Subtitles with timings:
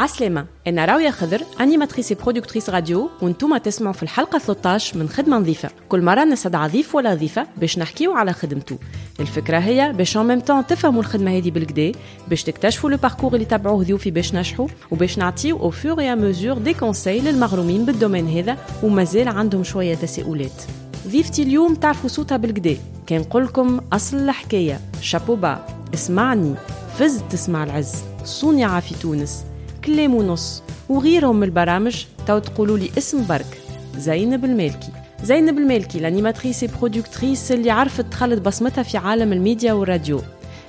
[0.00, 0.46] عسلامة.
[0.66, 5.70] أنا راوية خضر animatrice productrice radio وأنتم تسمعوا في الحلقة 13 من خدمة نظيفة.
[5.88, 8.78] كل مرة نستدعى ضيف ولا ضيفة باش نحكيو على خدمته
[9.20, 11.92] الفكرة هي باش en même temps تفهموا الخدمة هذه بالكدا
[12.28, 16.20] باش تكتشفوا le parcours اللي تبعوه ضيوفي باش نجحوا وباش نعطيو au fur et à
[16.20, 20.62] mesure des conseils للمغرومين بال domaine هذا ومازال عندهم شوية تساؤلات.
[21.08, 22.76] ضيفتي اليوم تعرفوا صوتها بالكدا.
[23.06, 24.80] كان لكم أصل الحكاية.
[25.00, 26.54] chapeau bas اسمعني.
[26.98, 27.94] فز تسمع العز.
[28.24, 29.49] صونعة في تونس.
[29.85, 33.61] كلام ونص وغيرهم من البرامج تو تقولوا لي اسم برك
[33.97, 34.91] زينب المالكي
[35.23, 40.21] زينب المالكي لانيماتريس برودكتريس اللي عرفت تخلط بصمتها في عالم الميديا والراديو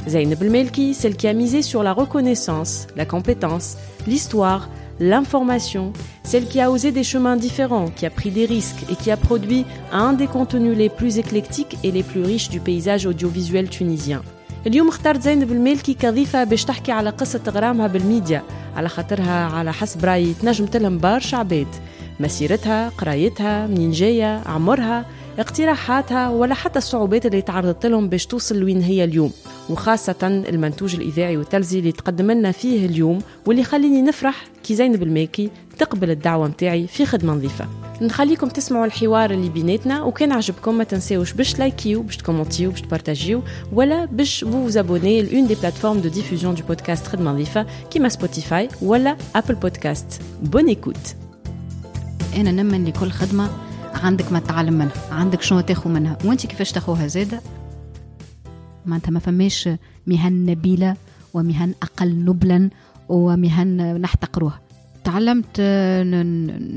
[0.07, 4.69] زينب المالكي celle qui a misé sur la reconnaissance, la compétence, l'histoire,
[5.01, 5.93] l'information,
[6.23, 9.17] celle qui a osé des chemins différents, qui a pris des risques et qui a
[9.17, 14.23] produit un des contenus les plus éclectiques et les plus riches du paysage audiovisuel tunisien.
[14.68, 18.44] اليوم اخترت زينب المالكي كضيفة باش تحكي على قصة غرامها بالميديا
[18.76, 21.68] على خاطرها على حسب رأيي تنجم تلهم برشا عباد.
[22.20, 25.06] مسيرتها قرايتها منين جاية عمرها
[25.40, 29.32] اقتراحاتها ولا حتى الصعوبات اللي تعرضت لهم باش توصل لوين هي اليوم.
[29.70, 35.50] وخاصة المنتوج الإذاعي والتلفزي اللي تقدم لنا فيه اليوم واللي خليني نفرح كي زينب المالكي
[35.78, 37.81] تقبل الدعوة متاعي في خدمة نظيفة.
[38.02, 43.44] نخليكم تسمعوا الحوار اللي بيناتنا وكان عجبكم ما تنساوش باش لايكيو باش تكومنتيو باش تبارتاجيو
[43.74, 48.70] ولا باش vous abonnez l'une des plateformes de diffusion du podcast خدمة نظيفة كيما Spotify
[48.82, 51.16] ولا Apple Podcasts bonne écoute
[52.36, 53.50] أنا نمن لكل خدمة
[53.94, 57.42] عندك ما تتعلم منها عندك شنو تاخذ منها وأنت كيفاش تاخذها زادة؟
[58.86, 59.70] معناتها ما فماش
[60.08, 60.96] مهن نبيلة
[61.34, 62.70] ومهن أقل نبلا
[63.10, 64.71] ومهن نحتقروها.
[65.04, 65.62] تعلمت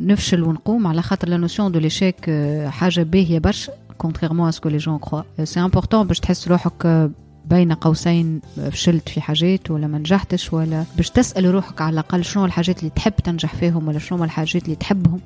[0.06, 2.30] نفشل ونقوم على خاطر la notion de l'échec
[2.66, 7.10] حاجة باهية برشا contrairement à ce que les gens croient c'est important باش تحس روحك
[7.44, 12.44] بين قوسين فشلت في حاجات ولا ما نجحتش ولا باش تسأل روحك على الأقل شنو
[12.44, 15.20] الحاجات اللي تحب تنجح فيهم ولا شنو الحاجات اللي تحبهم.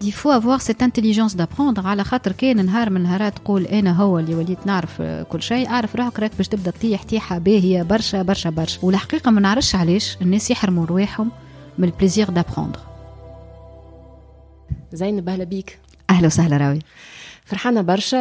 [0.00, 4.18] il faut avoir cette intelligence d'apprendre على خاطر كان نهار من نهارات تقول أنا هو
[4.18, 8.50] اللي وليت نعرف كل شيء أعرف روحك راك باش تبدأ تطيح تيحة باهية برشا برشا
[8.50, 8.78] برشا.
[8.82, 11.30] والحقيقة ما نعرفش علاش الناس يحرموا رواحهم.
[11.78, 12.80] من ال plaisir d'apprendre
[14.92, 15.78] زينب أهلا بيك.
[16.10, 16.78] أهلا وسهلا راوي.
[17.44, 18.18] فرحانة برشا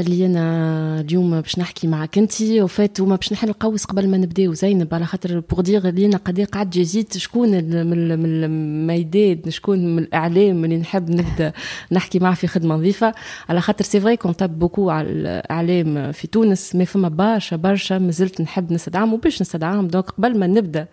[0.00, 4.54] اللي أنا اليوم باش نحكي معك أنت وفات وما باش نحل قوس قبل ما نبداو
[4.54, 7.48] زينب على خاطر pour dire اللي أنا قد قعد جيت شكون
[7.86, 8.10] من
[8.44, 11.52] الميدان شكون من الإعلام اللي نحب نبدأ
[11.92, 13.14] نحكي معاه في خدمة نظيفة.
[13.48, 17.94] على خاطر c'est vrai qu'on tape beaucoup على الإعلام في تونس ما فما برشا برشا
[17.98, 19.88] مازلت نحب نستدعيهم وباش نستدعيهم.
[19.88, 20.86] donc قبل ما نبدأ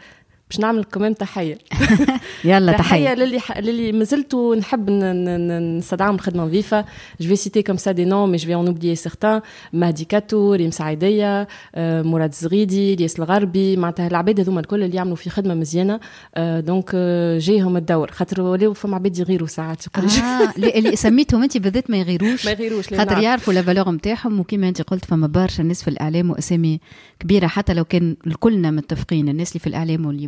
[0.50, 1.58] باش نعمل كمان تحية.
[2.44, 3.13] يلا تحية.
[3.13, 6.85] للي للي مازلت نحب نستدعيهم الخدمة نظيفه
[7.22, 9.41] je vais citer comme ça des noms mais je vais en oublier certains
[9.74, 11.47] مهدي كاتو ريم سعيديه
[11.78, 16.00] مراد الزغيدي الياس الغربي معناتها العباد هذوما الكل اللي يعملوا في خدمة مزيانة.
[16.38, 16.96] donc
[17.40, 18.12] جايهم الدور.
[18.12, 19.84] خاطر ولاو فما عباد يغيروا ساعات.
[19.97, 22.46] آه اللي سميتهم انت بالذات ما يغيروش.
[22.46, 26.29] ما يغيروش خاطر يعرفوا la valeur نتاعهم وكما انت قلت فما برشا ناس في الإعلام
[26.29, 26.79] وأسامي
[27.19, 30.28] كبيرة حتى لو كان كلنا متفقين الناس اللي في الإعلام واللي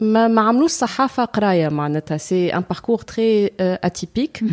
[0.00, 4.44] ما ما عملوش صحافه قرايه معناتها سي ان باركور تري اتيبيك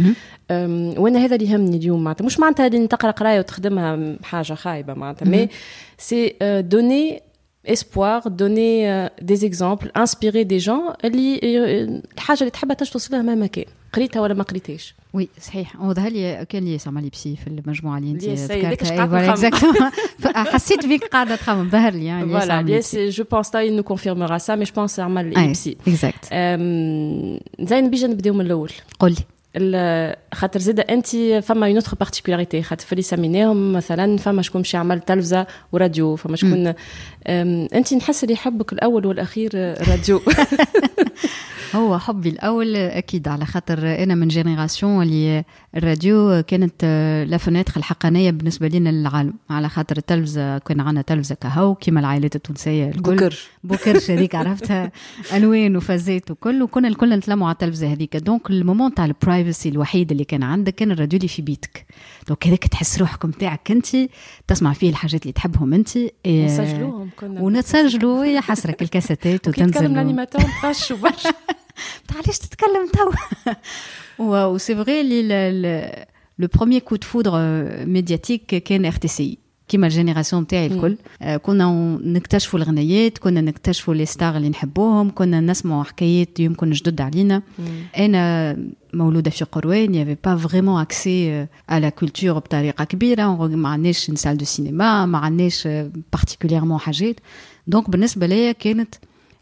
[0.97, 5.25] وانا هذا اللي يهمني اليوم معناتها مش معناتها اللي تقرا قرايه وتخدمها حاجه خايبه معناتها
[5.25, 5.49] مي
[5.97, 7.21] سي دوني
[7.67, 11.39] espoir, donner euh, des exemples, inspirer des gens اللي
[12.13, 16.45] الحاجه اللي تحبها تنجم توصلها مهما كان قريتها ولا ما قريتهاش وي صحيح وظهر لي
[16.49, 18.23] كان لي سامع لي بسي في المجموعه اللي انت
[19.39, 19.91] ذكرتها
[20.53, 24.55] حسيت بيك قاعده تخمم ظهر لي يعني فوالا ليس جو بونس تا نو كونفيرمera سا
[24.55, 26.25] مي جو بونس عمل لي بسي اكزاكت
[27.69, 29.18] زين بيجي نبداو من الاول قول لي
[30.34, 31.06] خاطر زيد انت
[31.43, 36.16] فما une autre particularité خاطر في اللي سميناهم مثلا فما شكون مشي عمل تلفزة وراديو
[36.16, 36.75] فما شكون
[37.26, 39.50] انت نحس اللي يحبك الأول والأخير
[39.88, 40.20] راديو.
[41.75, 45.44] هو حبي الأول أكيد على خاطر أنا من génération اللي
[45.76, 46.84] الراديو كانت
[47.28, 49.34] la fenêtre الحقانيه بالنسبة لنا للعالم.
[49.50, 53.16] على خاطر التلفزة كان عندنا تلفزة كهو كيما العائلات التونسية الكل.
[53.16, 54.92] بكركر هذيك عرفتها.
[55.32, 58.16] ألوان وفازات وكل وكنا الكل نتلموا على التلفزة هذيك.
[58.16, 61.86] donc ال moment تاع ال privacy الوحيد اللي كان عندك كان الراديو اللي في بيتك.
[62.28, 63.86] دونك هذاك تحس روحك نتاعك انت
[64.48, 67.40] تسمع فيه الحاجات اللي تحبهم انت نسجلوهم كنا.
[67.40, 71.32] ونتسجلوا يا حسرك الكاسيتات وتنزل وتنزل الأنيماتور طش وبرشا
[72.16, 72.88] علاش تتكلم
[74.21, 76.06] تو وسي فغي اللي
[76.39, 77.31] لو بروميير كو دو فودر
[77.85, 79.38] ميدياتيك كان ار تي سي
[79.68, 85.39] كيما الجينيراسيون نتاعي الكل آه كنا نكتشفوا الغنيات كنا نكتشفوا لي ستار اللي نحبوهم كنا
[85.41, 87.65] نسمعوا حكايات يمكن جدد علينا مم.
[87.97, 88.57] انا
[88.94, 94.45] مولوده في قروان يافي با فريمون اكسي على كولتور بطريقه كبيره ما عندناش سال دو
[94.45, 95.68] سينما ما عندناش
[96.13, 97.19] بارتيكوليرمون حاجات
[97.68, 98.95] دونك بالنسبه ليا كانت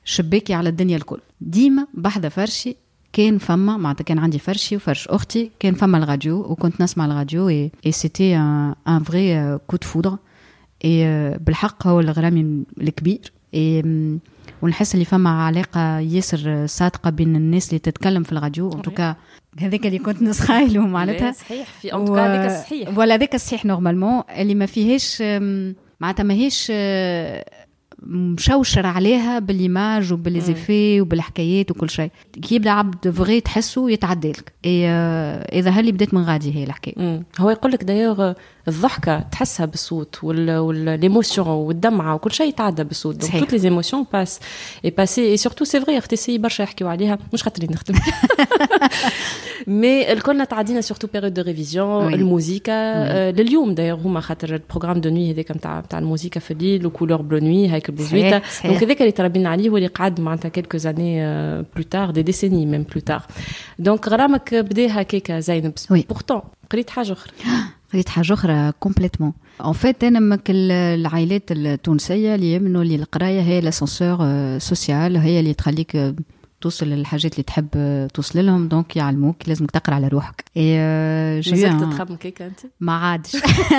[0.06, 2.76] شباكي على الدنيا الكل ديما بحذا فرشي
[3.13, 7.71] كان فما معناتها كان عندي فرشي وفرش أختي كان فما الراديو وكنت نسمع الراديو اي
[7.91, 10.17] سيتي ان فري كو دو فودر
[10.85, 13.83] اي بالحق هو الغرامي الكبير اي
[14.63, 18.73] ونحس اللي فما علاقة ياسر صادقة بين الناس اللي تتكلم في الراديو.
[18.73, 19.17] en tout cas
[19.59, 21.33] هذاك اللي كنت نسخايله معناتها.
[21.33, 22.99] صحيح في en tout cas هذاك الصحيح.
[22.99, 25.23] ولا هذاك الصحيح normalement اللي ما فيهاش
[26.01, 26.73] معناتها ماهيش
[28.07, 32.11] مشوشر عليها بال image وبالزيفي وبالحكايات وكل شيء.
[32.43, 34.53] كي يبدا عبد vrai تحسه يتعدى لك.
[35.53, 37.23] إذا هل بدات من غادي هي الحكاية.
[37.39, 38.33] هو يقول لك دايوغ
[38.69, 43.17] الضحكة تحسها بالصوت وال émotion والدمعة وكل شيء يتعدى بالصوت.
[43.17, 44.41] donc toutes les émotions passent
[44.85, 47.19] اي باسي اي سورتو سي فري ارتيسي برشا يحكيو عليها.
[47.33, 47.95] مش خاطري نخدم.
[49.68, 53.02] مي الكلنا تعدينا سورتو بيريود دو ريفيزيون الموسيقى
[53.32, 57.38] لليوم دايوغ هما خاطر البروغرام دو نوي هذاك نتاع نتاع الموسيقى في الليل وكولور بلو
[57.38, 61.26] نوي هيك البوزويتا دونك هذاك اللي تربينا عليه واللي قعد معناتها كيلكو زاني
[61.76, 63.22] بلو تار دي ديسيني ميم بلو تار
[63.80, 66.42] دونك غرامك بدا هكاك زينب بورتون
[66.72, 67.34] قريت حاجه اخرى
[67.94, 73.62] قريت حاجه اخرى كومبليتمون اون فيت انا من العائلات التونسيه اللي يمنوا اللي القرايه هي
[73.62, 74.18] لاسانسور
[74.60, 76.16] سوسيال هي اللي تخليك
[76.61, 77.69] توصل للحاجات اللي تحب
[78.15, 78.69] توصل لهم.
[78.69, 80.45] donc يعلموك لازمك تقرأ على روحك.
[80.57, 80.77] اي
[81.37, 83.37] مازلت تخمم كيكا أنت؟ ما عادش.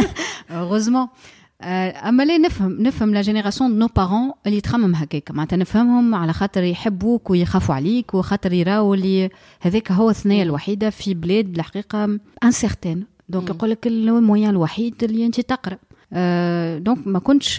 [0.52, 1.08] heureusement
[1.64, 5.32] أما ليه نفهم نفهم la génération نو parents اللي تخمم هكاك.
[5.32, 9.30] معناتها نفهمهم على خاطر يحبوك ويخافوا عليك وخاطر يراو اللي
[9.62, 15.26] هذاك هو الثنية الوحيدة في بلاد الحقيقة incertaine donc يقول لك ال moyen الوحيد اللي
[15.26, 15.78] أنت تقرأ.
[16.79, 17.57] دونك ما كنتش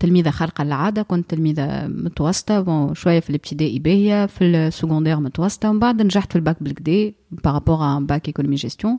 [0.00, 5.78] تلميذه خارقه للعاده كنت تلميذه متوسطه بون شويه في الابتدائي باهيه في السكوندير متوسطه ومن
[5.78, 8.98] بعد نجحت في الباك بالكدا بارابور ان باك ايكونومي جيستيون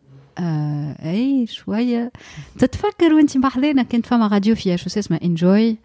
[0.37, 2.11] آه أي شوية.
[2.59, 5.77] تتفكر وأنت بحذانا كنت فما راديو فيها شو اسمها انجوي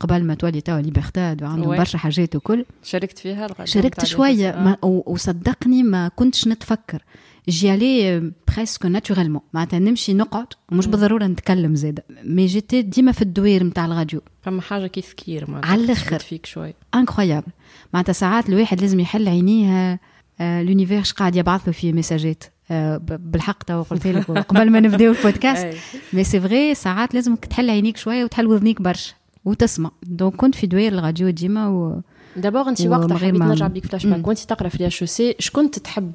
[0.00, 2.64] قبل ما تولي توا ليبرتاد وعندهم برشا حاجات وكل.
[2.82, 7.04] شاركت فيها شاركت شوية ما وصدقني ما كنتش نتفكر.
[7.48, 13.27] j'y presque naturellement معناتها نمشي نقعد ومش بالضرورة نتكلم زاد mais j'étais ديما في ال
[13.27, 14.20] couloir نتاع الراديو.
[14.42, 16.18] فما حاجة qui سكير معناتها على الآخر.
[16.18, 16.74] فيك شوي.
[16.94, 17.52] incroyable
[17.94, 20.00] معناتها ساعات الواحد لازم يحل عينيه
[20.40, 25.68] l'univers قاعد يبعث له فيه messages ات بالحق تو قلت لك قبل ما نبداو البودكاست.
[26.12, 29.14] mais c'est vrai ساعات لازمك تحل عينيك شوية وتحل وذنيك برشا
[29.44, 29.90] وتسمع.
[30.02, 32.00] donc كنت في دوير الراديو ديما و
[32.36, 34.26] d'abord انت وقتها حبيت نرجع بيك فلاش باك.
[34.26, 36.12] وانت تقرأ في ال IHEC شكون تحب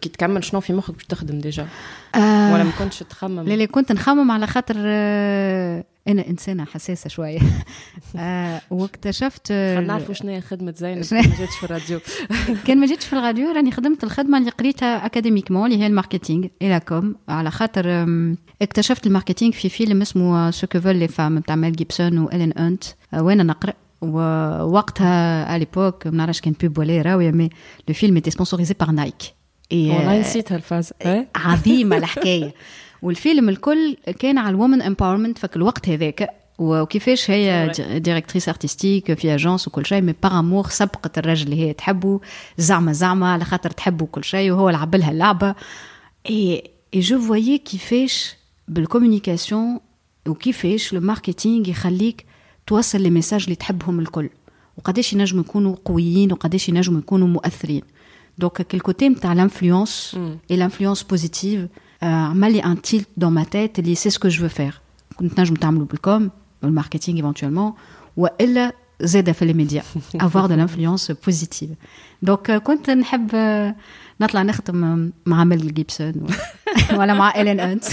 [0.00, 1.66] كي تكمل؟ شنو في مخك باش تخدم déjà
[2.14, 7.08] آه ولا ما كنتش تخمم؟ لا لا كنت نخمم على خاطر آه أنا إنسانة حساسة
[7.08, 7.38] شوية.
[8.16, 11.04] آه واكتشفت خلينا نعرفوا شنو هي خدمة زينب.
[11.12, 12.00] ما جاتش في الراديو.
[12.66, 16.46] كان ما جيتش في الراديو راني خدمت الخدمة اللي قريتها académiquement اللي هي ال marketing
[16.62, 17.16] et la com.
[17.28, 18.06] على خاطر
[18.62, 22.24] اكتشفت ال marketing في فيلم اسمه Ce que veulent les femmes تاع Mel Gibson و
[22.24, 22.84] Helen Hunt.
[23.12, 27.50] وأنا نقرأ؟ ووقتها à l'époque ما نعرفش كان pub ولا راويه mais
[27.88, 29.22] le film était sponsorisé par Nike
[29.72, 30.92] والله نسيت ها الفازة
[31.36, 32.54] عظيمة الحكاية.
[33.03, 39.67] والفيلم الكل كان على الومن امباورمنت فك الوقت هذاك وكيفاش هي ديريكتريس ارتستيك في اجونس
[39.67, 42.19] وكل شيء مي باغ امور سبقت الراجل اللي هي تحبه
[42.57, 45.55] زعما زعما على خاطر تحبه وكل شيء وهو لعب لها اللعبه
[46.29, 48.35] اي اي جو فويي كيفاش
[48.67, 49.79] بالكوميونيكاسيون
[50.27, 52.25] وكيفاش لو ماركتينغ يخليك
[52.67, 54.29] توصل لي ميساج اللي تحبهم الكل
[54.77, 57.81] وقداش ينجموا يكونوا قويين وقداش ينجموا يكونوا مؤثرين
[58.37, 60.15] دونك كل كوتي نتاع الانفلونس
[60.51, 61.61] اي الانفلونس بوزيتيف
[62.03, 64.79] عمل لي ان تيلت دون ما تيت اللي سي سكو جو فو فير
[65.15, 66.31] كنت نجم تعملوا بالكوم
[66.63, 67.73] والماركتينغ ايفونتويلمون
[68.17, 68.71] والا
[69.01, 69.83] زاده في الميديا
[70.15, 71.69] افوار دو لانفلونس بوزيتيف
[72.21, 73.35] دونك كنت نحب
[74.21, 76.27] نطلع نخدم مع ميل جيبسون
[76.93, 77.83] ولا مع الين انت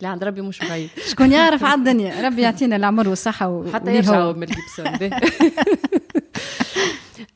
[0.00, 3.64] لا عند ربي مش بعيد شكون يعرف على الدنيا ربي يعطينا العمر والصحة و...
[3.72, 5.10] حتى يرجعوا ميل جيبسون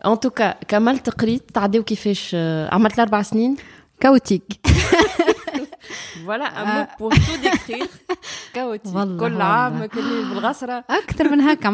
[0.06, 2.36] ان توكا كملت قريت تعديو كيفاش
[2.72, 3.56] عملت اربع سنين
[3.99, 4.61] chaotique.
[6.23, 7.85] voilà un mot pour tout décrire.
[8.53, 8.93] Chaotique.
[9.19, 9.71] كل ah.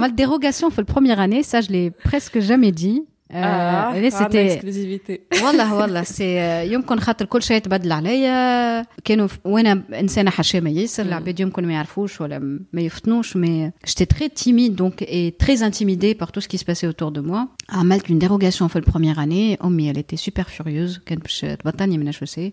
[0.10, 3.06] dérogation pour la première année ça je l'ai presque jamais dit.
[3.33, 6.25] سا جو لي بريسك جامي دي اه سيتي والله والله سي
[6.73, 12.21] يمكن خاطر كل شيء تبدل عليا كانوا وانا انسانه حشامه ياسر العباد يمكن ما يعرفوش
[12.21, 12.39] ولا
[12.73, 16.87] ما يفتنوش مي جيتي تري تيميد دونك اي تري انتيميدي بار تو سكي سي باسي
[16.87, 21.23] اوتور دو موا عملت اون ديروغاسيون في البروميير اني امي elle était super furieuse كانت
[21.23, 22.53] باش تبطلني من الشوسي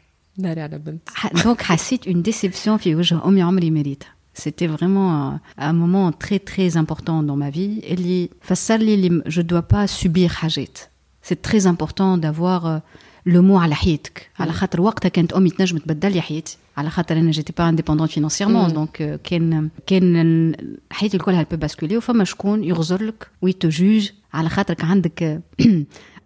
[0.38, 1.08] ناري على بنت
[1.44, 6.38] دونك حسيت اون ديسيبسيون في وجه امي عمري ما ريتها C'était vraiment un moment très
[6.38, 7.92] très important dans ma vie.
[7.92, 10.78] اللي فسر لي اللي je dois pas subir حاجات.
[11.24, 12.80] C'est très important d'avoir
[13.26, 17.16] لو مو على حياتك على خاطر وقتها كانت امي تنجم تبدل لي حياتي على خاطر
[17.18, 20.54] انا جيتي با انديبوندون فينانسيرمون دونك كان كان
[20.90, 25.42] حياتي الكل بو باسكولي وفما شكون يغزر لك ويتجوج على خاطرك عندك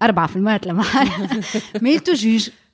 [0.03, 0.85] أربعة في المات لما
[1.83, 1.99] مي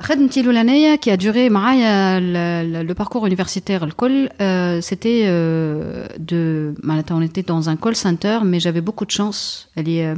[0.00, 2.20] خدمتي الاولانيه qui a duré معايا
[2.82, 4.28] le parcours universitaire الكل
[4.80, 5.26] c'était
[6.30, 10.16] de معناتها on était dans un call center mais j'avais beaucoup de chance اللي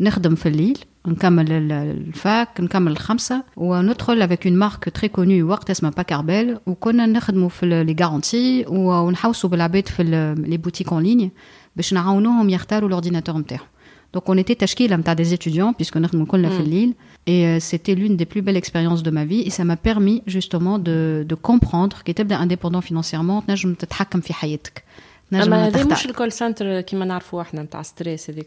[0.00, 5.90] نخدم في الليل نكمل الفاك نكمل الخمسة وندخل avec une marque très connue وقت اسمها
[5.90, 10.02] باكاربيل وكنا نخدموا في لي غارونتي ونحوسوا بالعباد في
[10.46, 11.30] لي بوتيك اون ليني
[11.76, 13.64] باش نعاونوهم يختاروا الاورديناتور نتاعهم
[14.16, 16.94] Donc on était تشكيلة نتاع des étudiants puisque نخدموا كلنا في الليل
[17.28, 20.78] et c'était l'une des plus belles expériences de ma vie et ça m'a permis justement
[20.78, 24.84] de, de comprendre كي تبدا indépendant financièrement تنجم تتحكم في حياتك
[25.32, 28.46] اما هذا مش الكول سنتر كيما نعرفوا احنا نتاع ستريس هذيك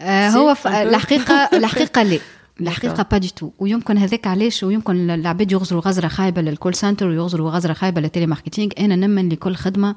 [0.00, 2.18] آه هو الحقيقه الحقيقه لا
[2.60, 7.50] الحقيقه با دي تو ويمكن هذاك علاش ويمكن العباد يغزروا غزره خايبه للكول سنتر ويغزروا
[7.50, 9.96] غزره خايبه للتيلي ماركتينغ انا نمن لكل خدمه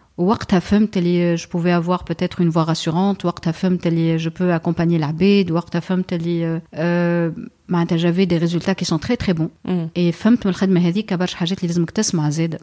[0.20, 4.58] وقتها فهمت اللي جو بوفي افوار peut-être une voix rassurante وقتها فهمت اللي جو بو
[4.58, 6.60] accompagner العباد وقتها فهمت اللي
[7.68, 9.48] معناتها جافي دي ريزولتا كي سون تري تري بون
[9.96, 12.58] اي فهمت من الخدمه هذيك برشا حاجات اللي لازمك تسمع زاد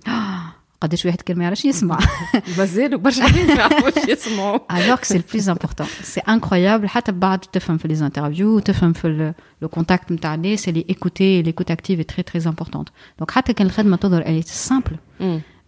[0.81, 1.99] قداش واحد كان ما يعرفش يسمع
[2.57, 7.11] مازال برشا حاجات ما يعرفوش يسمعوا alors que c'est le plus important c'est incroyable حتى
[7.11, 12.05] بعد تفهم في لي انترفيو تفهم في لو كونتاكت نتاع الناس اللي ايكوتي ليكوت اكتيف
[12.05, 14.97] تري تري امبورطونت دونك حتى كان الخدمه تظهر الي سامبل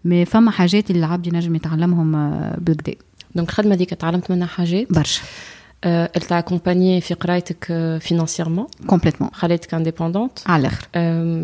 [0.05, 2.13] مي فما حاجات اللي العبد ينجم يتعلمهم
[2.59, 2.95] بالكدا
[3.35, 5.23] دونك الخدمه ديك تعلمت منها حاجات برشا
[5.86, 7.66] elle t'a accompagné في قرايتك
[8.00, 10.88] فينانسيرمون كومبليتمون خليتك انديبوندونت على الاخر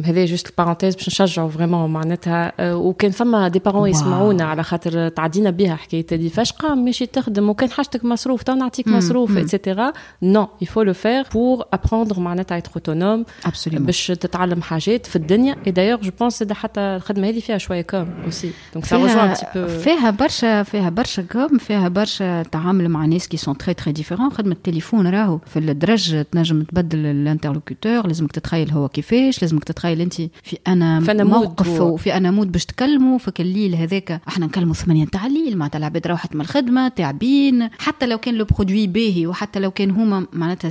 [0.06, 5.50] هذا جوست البارونتيز باش نشجعوا فريمون معناتها وكان فما دي بارون يسمعونا على خاطر تعدينا
[5.50, 10.48] بها حكايه دي فاش قام ماشي تخدم وكان حاجتك مصروف تو نعطيك مصروف اتسيتيرا نو
[10.62, 13.25] يفو لو فير بور ابروندر معناتها ايتر اوتونوم
[13.66, 18.10] باش تتعلم حاجات في الدنيا اي دايوغ جو بونس حتى الخدمه هذه فيها شويه كوم
[18.25, 23.38] اوسي دونك سا فيها, فيها برشا فيها برشا كوم فيها برشا تعامل مع ناس كي
[23.38, 23.92] سون تري تري
[24.26, 29.64] ديفيرون خدمة التليفون راهو في الدرج تنجم تبدل ال interlocuteur لازمك تتخيل هو كيفاش لازمك
[29.64, 34.47] تتخيل أنت في أنا في موقف وفي أنا mode باش تكلموا في الليل هذاك إحنا
[34.47, 38.87] نكلموا ثمانية تاع الليل معناتها العباد روحت من الخدمة تعبين حتى لو كان le produit
[38.87, 40.71] باهي وحتى لو كان هما معناتها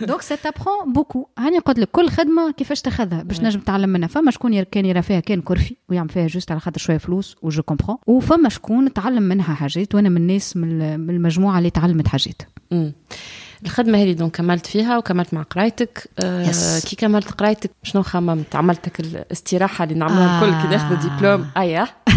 [0.00, 4.08] donc ça t'apprend beaucoup هاني قلت لك كل خدمة كيفاش تاخذها باش نجم تعلم منها.
[4.08, 7.49] فما شكون كان يرى فيها كان كرفي ويعمل فيها juste على خاطر شوية فلوس و
[7.49, 12.42] je comprends وفما شكون تعلم منها حاجات وأنا من الناس من المجموعة اللي تعلمت حاجات.
[13.64, 16.10] الخدمة هذه donc كملت فيها وكملت مع قرايتك.
[16.18, 16.86] آه yes.
[16.86, 21.86] كي كملت قرايتك شنو خممت عملتك الاستراحه اللي نعملها الكل كي ناخذ دبلوم ايا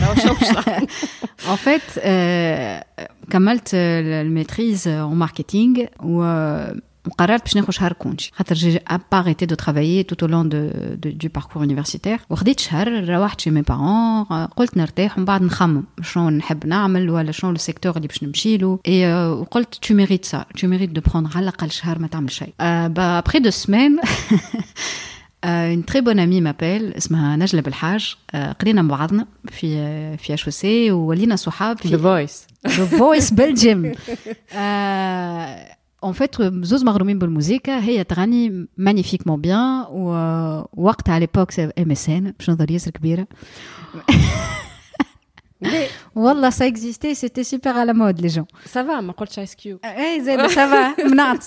[1.68, 6.24] fait euh, كملت الميتريز اون ماركتينغ و
[7.07, 8.81] وقررت باش ناخذ شهر كونجي خاطر جي
[9.12, 10.71] با اريتي دو ترافايي توت او لون دو
[11.11, 16.31] دو باركور يونيفرسيتير وخديت شهر روحت شي مي بارون قلت نرتاح ومن بعد نخمم شنو
[16.31, 20.45] نحب نعمل ولا شنو لو سيكتور اللي باش نمشي له اي وقلت تو ميريت سا
[20.59, 23.99] تو ميريت دو بروندر على الاقل شهر ما تعمل شيء ابري دو سمان
[25.45, 28.16] اون تري بون امي مابيل اسمها نجله بالحاج
[28.61, 33.92] قرينا مع بعضنا في في اش سي وولينا صحاب في ذا فويس ذا فويس بلجيم
[36.04, 42.35] اون فيت زوز مغرومين بالموسيقى هي تغني مانيفيكمون بيان ووقتها على ليبوك ام اس ان
[42.38, 43.26] باش نظر ياسر كبيره
[46.14, 50.25] والله سا اكزيستي سيتي سوبر على مود لي جون سافا ما قلتش ايس كيوب اي
[50.25, 51.47] زاد سافا منعت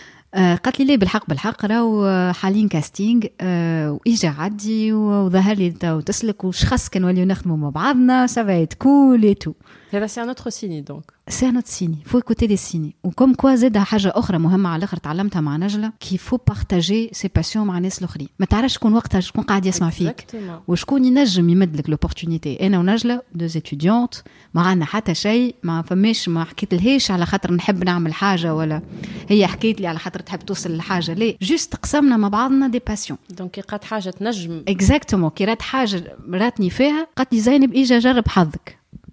[0.35, 5.71] قالت لي ليه بالحق بالحق راهو حاليا casting آه وإجا عدي وظهر لي
[6.05, 9.53] تسلك وشخص كنوليو نخدموا مع بعضنا ça va cool تو
[9.91, 13.08] هذا c'est un autre signe donc c'est un autre signe faut écouter les signes و
[13.08, 17.29] comme quoi زاد حاجة أخرى مهمه على الآخر تعلمتها مع نجله qu'il faut partager ses
[17.35, 20.27] passions مع الناس الاخرين ما تعرفش شكون وقتها شكون قاعد يسمع فيك
[20.67, 24.15] وشكون ينجم يمد لك l'opportunité أنا ونجله deux étudiantes
[24.53, 28.81] ما عندنا حتى شيء ما فماش ما حكيت لهاش على خاطر نحب نعمل حاجة ولا
[29.29, 33.19] هي حكيت لي على خاطر تحب توصل لحاجه لا juste قسمنا مع بعضنا des passions
[33.29, 37.99] donc كي قات حاجة تنجم exactement كي رات حاجة راتني فيها قالت لي زينب اجا
[37.99, 38.80] جرب حظك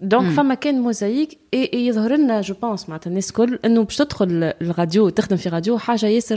[0.00, 4.52] دونك فما كان موزايك اي يظهر لنا جو بونس معناتها الناس الكل انه باش تدخل
[4.62, 6.36] الراديو تخدم في راديو حاجه ياسر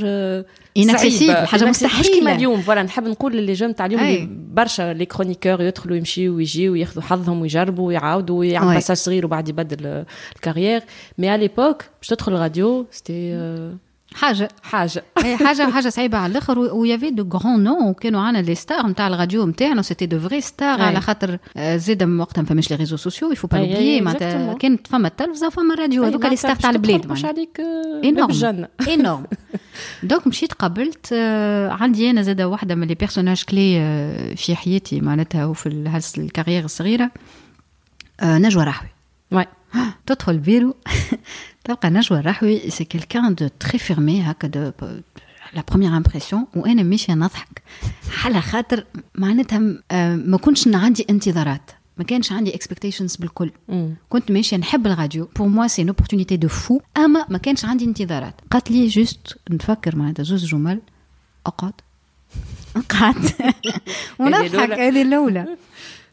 [0.97, 4.93] صعيبه حاجه مستحيله مش كيما اليوم فوالا نحب نقول للي جم تاع اليوم اللي برشا
[4.93, 10.83] لي كرونيكور يدخلوا يمشيوا ويجيوا وياخذوا حظهم ويجربوا ويعاودوا ويعمل باساج صغير وبعد يبدل الكارير
[11.17, 13.37] مي على ليبوك باش تدخل الراديو سيتي
[14.14, 14.48] حاجة.
[14.62, 15.04] حاجة.
[15.24, 16.58] اي حاجة حاجة صعيبة على الآخر.
[16.58, 19.82] ويافي دو غران نو وكانوا عنا لي ستار نتاع الراديو نتاعنا.
[19.82, 23.56] سيتي دو فري ستار على خاطر زاد وقتها ما فماش لي ريزو سوسيو يفو با
[23.56, 26.04] لوبليي معناتها كانت فما التلفزة وفما الراديو.
[26.04, 27.06] هذوك لي ستار تاع البلاد.
[27.12, 27.60] مش عليك
[28.04, 29.26] énorme énorme
[30.02, 31.12] donc مشيت قابلت
[31.70, 33.80] عندي أنا زاد واحدة من les personnages clés
[34.36, 35.00] في حياتي.
[35.00, 35.66] معناتها وفي
[36.18, 37.10] ال carrière الصغيرة.
[38.22, 38.88] نجوى رحوي.
[40.06, 40.74] تدخل البيرو
[41.64, 44.72] تلقى نجوى رحوي c'est quelqu'un de très fermé هكا de
[45.54, 47.62] la première impression وأنا ماشيه نضحك.
[48.24, 49.58] على خاطر معناتها
[50.16, 51.70] ما كنتش عندي انتظارات.
[51.98, 53.50] ما كانش عندي expectations بالكل.
[53.68, 53.94] مم.
[54.08, 55.28] كنت ماشيه نحب الراديو.
[55.36, 58.34] pour moi c'est opportunité de fou أما ما كانش عندي انتظارات.
[58.50, 60.80] قالت لي juste نفكر معناتها زوز جمل.
[61.46, 61.72] أقعد.
[62.90, 63.34] قعدت
[64.18, 64.70] ونضحك.
[64.70, 65.46] هذه الاولى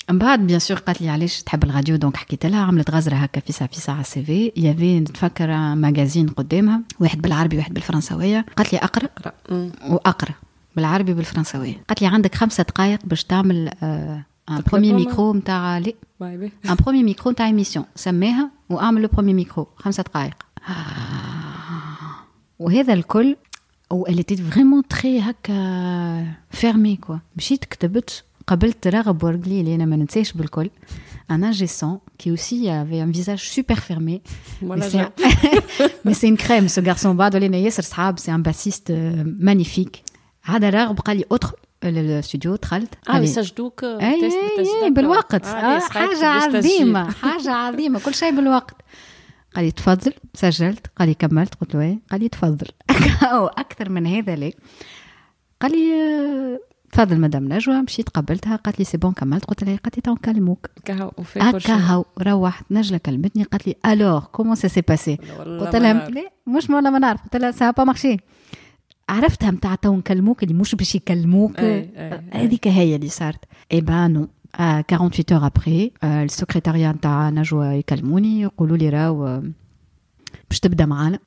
[0.09, 3.41] من بعد bien sûr قالت لي علاش تحب الراديو؟ donc حكيت لها عملت غزرة هكا
[3.41, 4.51] في ساعه في ساعة CV.
[4.57, 9.09] y avait نتفكر magazines قدامها واحد بالعربي واحد بالفرنسويه قالت لي أقرأ؟
[9.89, 10.33] وأقرأ
[10.75, 13.67] بالعربي بالفرنسويه قالت لي عندك خمسة دقائق باش تعمل
[14.49, 15.95] un premier micro نتاع لي.
[16.65, 20.33] un premier micro نتاع émission سميها وأعمل le premier micro خمسة دقائق.
[22.59, 23.35] وهذا الكل
[23.89, 29.96] واللي تي فريمون تري هكا فيرمي كوا مشيت كتبت قابلت راغب ورقلي اللي انا ما
[29.96, 30.70] ننساش بالكل
[31.32, 34.22] un ingé son qui aussi avait un visage super fermé.
[36.04, 38.92] mais c'est une crème ce garçon بعد ولينا ياسر صحاب c'est un bassiste
[39.40, 40.02] magnifique.
[40.42, 44.30] هذا راغب قال لي ادخل الاستوديو دخلت اه يسجلوك اي
[44.84, 48.76] اي بالوقت آه حاجه عظيمه حاجه عظيمه كل شيء بالوقت
[49.54, 52.66] قال لي تفضل سجلت قال لي كملت قلت له ايه قال لي تفضل
[53.58, 54.52] اكثر من هذا ليه
[55.60, 56.60] قال لي آه،
[56.91, 60.13] تفضل مدام نجوى مشيت قبلتها قالت لي c'est bon كملت قلت لها قالت لي تو
[60.13, 60.69] نكلموك.
[61.35, 66.09] هكا هاو روحت نجلة كلمتني قالت لي alors comment ça s'est passé قلت لها
[66.47, 67.21] مش ولا ما نعرف.
[67.23, 68.17] قلت لها ça a pas marché
[69.09, 71.59] عرفتها متاع تو نكلموك اللي مش باش يكلموك.
[72.31, 73.45] هذيك هي اللي صارت.
[73.71, 74.27] اي bah non
[74.57, 79.41] 48 heures après السكرتاريا نتاع نجوى يكلموني يقولوا لي راهو
[80.51, 81.19] باش تبدأ معانا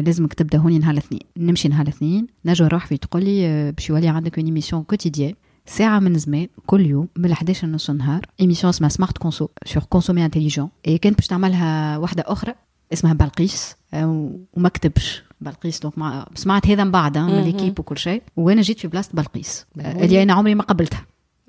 [0.00, 4.38] لازمك تبدأ هوني نهار الاثنين نمشي نهار الاثنين نجوى رحوي تقول لي باش يولي عندك
[4.38, 5.34] une émission quotidienne
[5.66, 10.24] ساعة من زمان كل يوم من 11 نص النهار émission اسمها Smart Conso sur consommer
[10.24, 12.54] intelligent إي كانت باش تعملها واحدة أخرى
[12.92, 18.62] اسمها بلقيس وما كتبش بلقيس donc سمعت هذا من بعد من l'équipe وكل شيء وأنا
[18.62, 21.06] جيت في بلاصة بلقيس اللي أنا عمري ما قبلتها.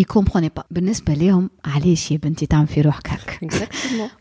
[0.00, 3.68] اي كومبروني با بالنسبه لهم علاش يا بنتي تعمل في روحك هكا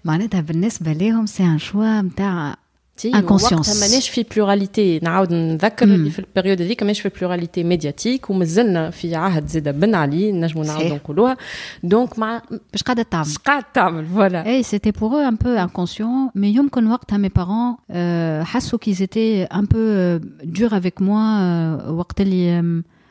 [0.05, 2.55] معناتها بالنسبه لهم سي ان شوا نتاع
[3.05, 8.89] انكونسيونس ماناش في بلوراليتي نعاود نذكر اللي في البريود هذيك ماناش في بلوراليتي ميدياتيك ومازلنا
[8.89, 11.37] في عهد زاد بن علي نجموا نعاودوا نقولوها
[11.83, 16.29] دونك مع باش قاعده تعمل باش قاعده تعمل فوالا اي سيتي بور ان بو انكونسيون
[16.35, 17.75] مي يمكن وقتها مي بارون
[18.45, 19.79] حسوا كي زيتي ان بو
[20.43, 22.83] دور افيك موا وقت اللي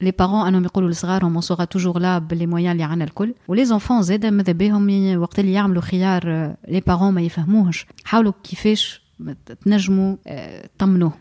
[0.00, 3.64] لي بارون انهم يقولوا لصغارهم اون سوغا توجور لا باللي مويان اللي عندنا الكل ولي
[3.64, 9.02] زونفون زاد ماذا بهم وقت اللي يعملوا خيار لي بارون ما يفهموهش حاولوا كيفاش
[9.64, 10.16] تنجموا
[10.78, 11.12] تطمنوه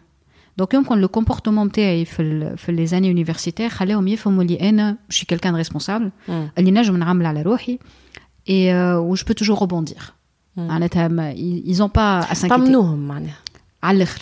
[0.58, 4.98] دونك يمكن لو كومبورتمون نتاعي في ال في لي زاني يونيفرسيتير خلاهم يفهموا اللي انا
[5.10, 6.12] شي كيلكان ريسبونسابل
[6.58, 7.80] اللي نجم نعمل على روحي
[8.50, 10.14] اي و جو بو توجور روبوندير
[10.58, 11.32] معناتها
[11.68, 13.38] ايزون با طمنوهم معناها
[13.84, 14.22] على الاخر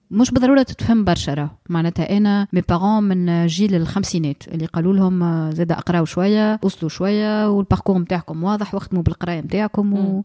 [0.11, 1.51] مش بالضرورة تتفهم برشا راه.
[1.69, 7.49] معناتها أنا mes parents من جيل الخمسينات اللي قالوا لهم زاد اقراو شوية وصلوا شوية
[7.49, 10.23] وال parcours نتاعكم واضح واخدموا بالقراية نتاعكم و...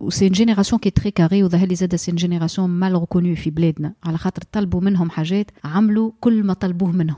[0.00, 3.92] و c'est génération qui très carrée وظهر لي زاد c'est génération mal reconnue في بلادنا.
[4.04, 7.16] على خاطر طلبوا منهم حاجات عملوا كل ما طلبوه منهم.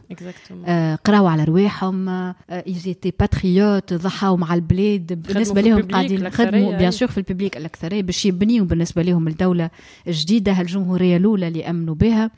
[0.67, 2.09] آه قراو على رواحهم
[2.51, 7.57] ils étaient patriotes ضحاو مع البلاد بالنسبة لهم قاعدين خدموا bien sûr في ال public
[7.57, 9.71] الأكثرية باش يبنيوا بالنسبة لهم الدولة
[10.07, 12.31] الجديدة هالجمهورية الأولى اللي امنوا بها.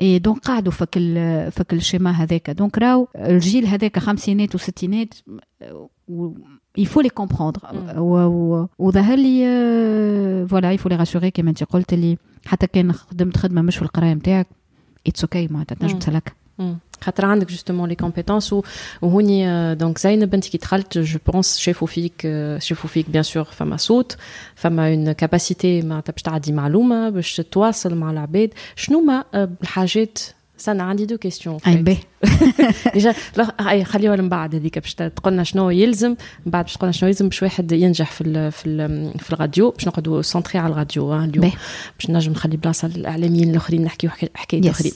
[0.00, 0.98] دونك قعدوا فك
[1.50, 2.50] فك الشيما هذاك.
[2.50, 5.14] دونك راو الجيل هذاك خمسينات وستينات
[6.78, 7.60] يفو لي كومبروندر
[8.78, 13.76] وظهر لي فوالا يفو لي راسوري كيما أنت قلت لي حتى كان خدمت خدمة مش
[13.76, 14.46] في القراية نتاعك
[15.06, 16.32] اتس أوكي معناتها تنجم تسلك.
[17.01, 18.55] خاطر عندك جوستومون لي كومبيتونس
[19.01, 22.21] وهوني دونك زينب انت كي دخلت جو بونس شافوا فيك
[22.59, 24.17] شافوا فيك بيان سور فما صوت
[24.55, 30.19] فما اون كاباسيتي معناتها باش تعدي معلومه باش تتواصل مع العباد شنو ما الحاجات
[30.59, 31.97] استنى عندي دو كيستيون اي بي
[32.93, 33.13] ديجا
[33.69, 36.09] اي خليوها من بعد هذيك باش تقولنا شنو يلزم
[36.45, 39.71] من بعد باش تقولنا شنو يلزم باش واحد ينجح في ال في ال في الراديو
[39.71, 41.51] باش نقعدوا سونتري على الراديو اليوم
[41.99, 44.93] باش نجم نخلي بلاصه للاعلاميين الاخرين نحكيو حكايات اخرين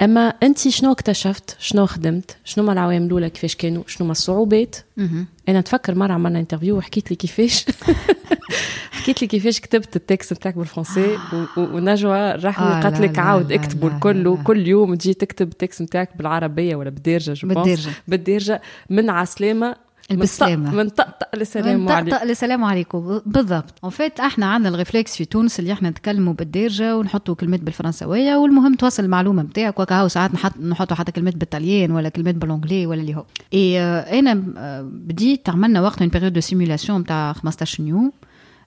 [0.00, 4.76] أما انت شنو اكتشفت؟ شنو خدمت؟ شنو ما العوامل الأولى كيفاش كانوا؟ شنو ما الصعوبات؟
[5.48, 7.64] أنا نتفكر مرة عملنا interview وحكيت لي كيفاش.
[8.92, 11.18] حكيت لي كيفاش كتبت ال texte بتاعك بالفرنسي
[11.56, 16.16] ونجوى رحوي آه قالت لك عاود اكتبوا الكل وكل يوم تجي تكتب ال texte بتاعك
[16.16, 17.90] بالعربية ولا بالدارجة بالدارجة.
[18.08, 18.62] بالدارجة.
[18.90, 19.76] من عسلامة
[20.10, 23.20] بالسلامة من طقطق لسلام عليكم من طقطق لسلام عليكم.
[23.26, 23.74] بالضبط.
[23.84, 28.36] en fait إحنا عندنا ال réflexe في تونس اللي إحنا نتكلموا بالدارجة ونحطوا كلمات بالفرنسويه
[28.36, 33.00] والمهم توصل المعلومة نتاعك وكهو ساعات نحط نحطوا حتى كلمات بالطليان ولا كلمات بالانجلي ولا
[33.00, 33.24] اللي هو.
[33.54, 33.80] اي
[34.18, 34.34] أنا
[34.82, 38.12] بديت عملنا وقت une période de simulation نتاع 15 يوم.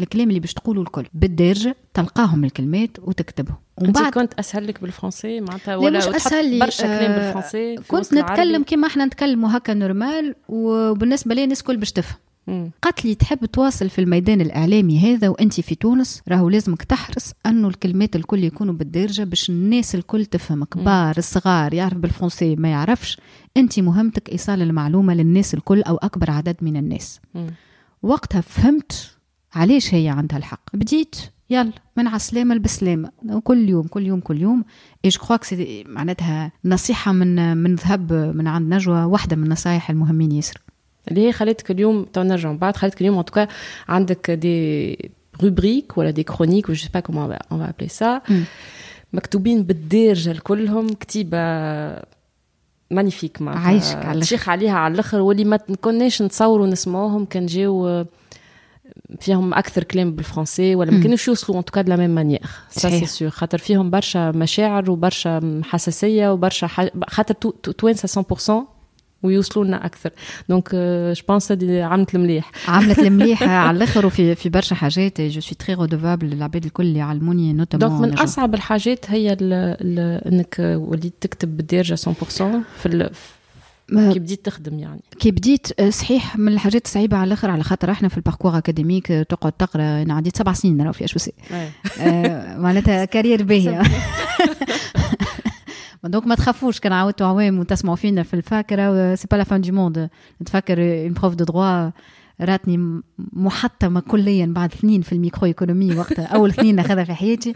[0.00, 1.06] الكلام اللي باش تقولوا الكل.
[1.14, 6.60] بالدارجه تلقاهم الكلمات وتكتبهم ومن بعد كنت أسهل لك بالفرنسي؟ معناتها ولا مش أسهل لي
[6.60, 11.92] برشا كلام بالفرنسي؟ كنت نتكلم كيما إحنا نتكلموا هكا normal وبالنسبة لي الناس الكل باش
[11.92, 12.18] تفهم.
[12.82, 17.68] قالت لي تحب تواصل في الميدان الإعلامي هذا وأنت في تونس؟ راهو لازمك تحرص أنه
[17.68, 20.64] الكلمات الكل يكونوا بالدارجه باش الناس الكل تفهم.
[20.64, 23.20] كبار الصغار يعرف بالفرنسي ما يعرفش.
[23.56, 27.20] أنت مهمتك إيصال المعلومة للناس الكل أو أكبر عدد من الناس.
[27.34, 27.46] مم.
[28.02, 29.15] وقتها فهمت
[29.56, 31.16] علاش هي عندها الحق؟ بديت
[31.50, 33.10] يلا من عسلامة لبسلامة
[33.44, 34.64] كل يوم كل يوم كل يوم.
[35.02, 40.60] كخواك سي معناتها نصيحة من من ذهب من عند نجوى واحدة من النصايح المهمين ياسر.
[41.08, 43.46] اللي هي خليتك اليوم تو نرجع من بعد خليتك اليوم ان
[43.88, 45.10] عندك دي
[45.42, 48.32] روبريك ولا دي كرونيك جو با كومون اون appeler ça.
[49.12, 51.38] مكتوبين بالدارجة لكلهم كتيبة
[52.90, 53.66] magnifique معناتها.
[53.66, 58.04] عايشك على تشيخ عليها على الأخر واللي ما كناش نتصوروا نسمعوهم كان جاو
[59.20, 62.40] فيهم أكثر كلام بالفرنسي ولا ما كانوش يوصلوا en tout cas de la même manière
[62.70, 66.86] ça c'est sûr خاطر فيهم برشا مشاعر وبرشا حساسية وبرشا ح...
[67.08, 68.76] خاطر توانسه 100%
[69.22, 70.10] ويوصلوا لنا أكثر.
[70.48, 70.74] donc
[71.12, 72.50] je pense عملت المليح.
[72.68, 77.00] عملت المليح على الآخر وفي في برشا حاجات je suis très redevable للعباد الكل اللي
[77.00, 79.98] علموني notamment donc من أصعب الحاجات هي ال ال
[80.32, 81.98] إنك وليت تكتب بالدارجه 100%
[82.78, 83.10] في ال
[83.88, 85.00] كي بديت تخدم يعني.
[85.18, 89.06] كي بديت صحيح من الحاجات الصعيبة على الأخر على خاطر إحنا في ال parcours académique
[89.06, 91.32] تقعد تقرأ أنا عديت سبع سنين راهو في HEC.
[92.58, 93.82] معناتها carrière باهيه
[96.04, 99.72] donc ما تخافوش كان عاودتوا عوام وتسمعوا فينا في الفاكره c'est pas la fin du
[99.72, 100.10] monde
[100.42, 101.90] نتفكر une prof de droit
[102.40, 106.24] راتني محطمة كليا بعد اثنين في ال micro-économie وقتها.
[106.24, 107.54] أول اثنين ناخذها في حياتي.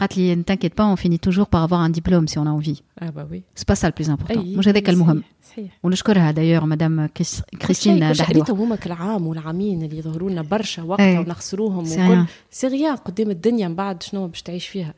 [0.00, 0.42] قالت لي
[0.80, 3.42] bah on finit toujours par avoir un diplôme si on a envie آه bah oui
[3.70, 8.12] pas ça le plus important أي، مش هذاك المهم صحيح ونشكرها دايوغ مدام كريس- كريستين
[8.12, 11.18] دحدوح هما كالعام والعامين اللي يظهروا لنا برشا أي.
[11.18, 12.24] ونخسروهم سي وكل.
[12.50, 14.94] c'est rien قدام الدنيا من بعد شنو باش تعيش فيها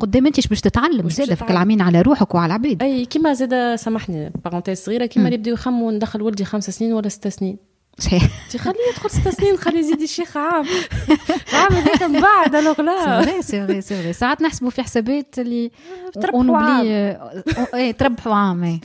[0.00, 4.32] قدام انت باش تتعلم زاده فيك العامين على روحك وعلى العباد اي كيما زاد سامحني
[4.44, 7.56] parenthèse صغيره كيما اللي يبداو يخموا ندخل ولدي خمس سنين ولا ست سنين
[7.98, 8.22] صحيح
[8.58, 10.64] خليه يدخل ست سنين خليه يزيد الشيخ عام
[11.52, 14.82] عام هذاك من بعد alors c'est la vrai c'est vrai c'est vrai ساعات نحسبوا في
[14.82, 15.70] حسابات اللي
[16.14, 16.82] تربحوا on عام.
[16.86, 18.80] oublie- اي تربحوا عام اي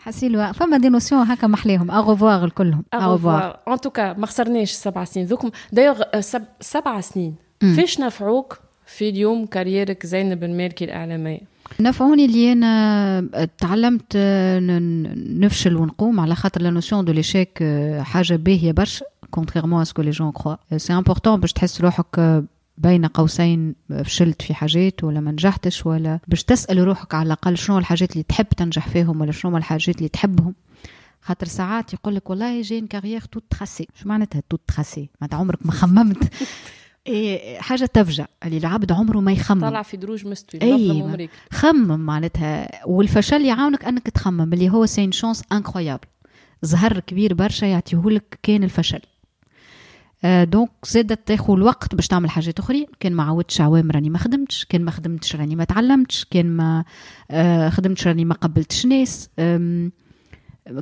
[0.00, 1.90] حسيلو فما des notions هكا محليهم.
[1.90, 2.84] à revoir الكلهم.
[2.94, 5.26] à revoir en tout cas ما خسرناش سبع سنين.
[5.26, 7.34] ذوكم دايوغ سب سبع سنين.
[7.62, 7.74] مم.
[7.76, 11.40] فاش نفعوك في اليوم كاريرك زينب المالكي الإعلامية؟
[11.80, 14.16] نفعوني اللي أنا تعلمت
[15.38, 17.64] نفشل ونقوم على خاطر la notion de l'échec
[18.00, 22.42] حاجة باهية برشا contrairement à ce que les gens croient c'est important باش تحس روحك
[22.78, 27.78] بين قوسين فشلت في حاجات ولا ما نجحتش ولا باش تسأل روحك على الأقل شنو
[27.78, 30.54] الحاجات اللي تحب تنجح فيهم ولا شنو الحاجات اللي تحبهم.
[31.22, 35.66] خاطر ساعات يقول لك والله j'ai carrière toute tracée شو معناتها toute tracée معناتها عمرك
[35.66, 36.18] ما خممت.
[37.08, 38.26] إيه حاجة تفجع.
[38.44, 39.60] اللي العبد عمره ما يخمم.
[39.60, 40.60] طالع في دروج مستوي
[41.02, 42.86] عمرك خمم معناتها.
[42.86, 46.06] والفشل يعاونك أنك تخمم اللي هو c'est une chance incroyable
[46.62, 49.00] زهر كبير برشا يعطيهولك كان الفشل.
[50.24, 52.86] آه donc زادت تاخذ الوقت باش تعمل حاجات أخرين.
[53.00, 56.84] كان ما عودتش عوام راني ما خدمتش كان ما خدمتش راني ما تعلمتش كان ما
[57.30, 59.30] آه خدمتش راني ما قبلتش ناس.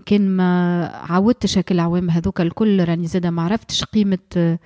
[0.07, 4.59] كان ما عودتش هاك العوام هذوك الكل راني زاده ما عرفتش قيمة آه،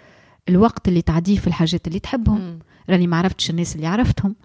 [0.48, 2.58] الوقت اللي تعديه في الحاجات اللي تحبهم.
[2.90, 4.36] راني ما عرفتش الناس اللي عرفتهم.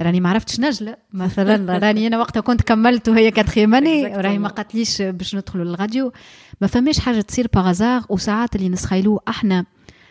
[0.00, 0.96] راني ما عرفتش نجلة.
[1.12, 4.06] مثلا راني أنا وقتها كنت كملت وهي كاتخيام اني.
[4.06, 6.12] راهي ما قالتليش باش ندخلوا للراديو
[6.60, 9.64] ما فماش حاجة تصير باغازار وساعات اللي نسخيلوه أحنا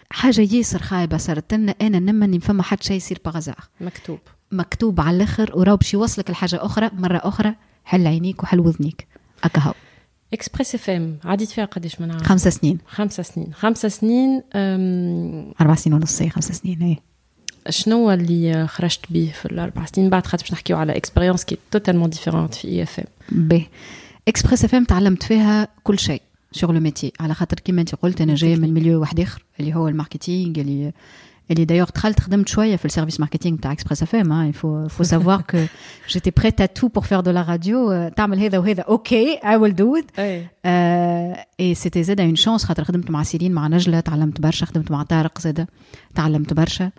[0.10, 4.20] حاجة ياسر خايبة صارت لنا أنا نمني فما حد شيء يصير باغازار مكتوب.
[4.52, 9.08] مكتوب على الآخر وراه باش يوصلك لحاجة أخرى مرة أخرى حل عينيك وحل وذنيك.
[9.44, 9.74] هكا هو
[10.34, 12.78] Express FM عديت فيها قداش من عام خمسة سنين.
[12.88, 13.54] خمسة سنين.
[13.54, 16.98] خمسة سنين أم، أربع سنين ونص خمسة سنين هي
[17.70, 21.81] شنو اللي خرجت به في الاربع سنين؟ بعد خاطر باش نحكيو على expérience qui est
[21.81, 23.68] totalement différente في IFM به
[24.28, 28.36] Express FM تعلمت فيها كل شيء sur le métier على خاطر كيما أنت قلت أنا
[28.36, 30.92] جاية من milieu واحد آخر اللي هو ال marketing اللي
[31.51, 35.07] اللي دايوغ دخلت خدمت شويه في السيرفيس ماركتينغ تاع اكسبريس اف ام il faut faut
[35.09, 35.59] savoir que
[36.13, 39.57] j'étais prête à tout pour faire de la radio euh, تعمل هذا وهذا اوكي I
[39.59, 44.01] will do it اي اي سيتي زاده اون شانس خاطر خدمت مع سيرين مع نجله
[44.01, 45.69] تعلمت برشا خدمت مع طارق زاده
[46.15, 46.91] تعلمت برشا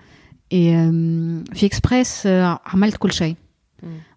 [0.54, 3.36] اي أم، في اكسبريس آه، عملت كل شيء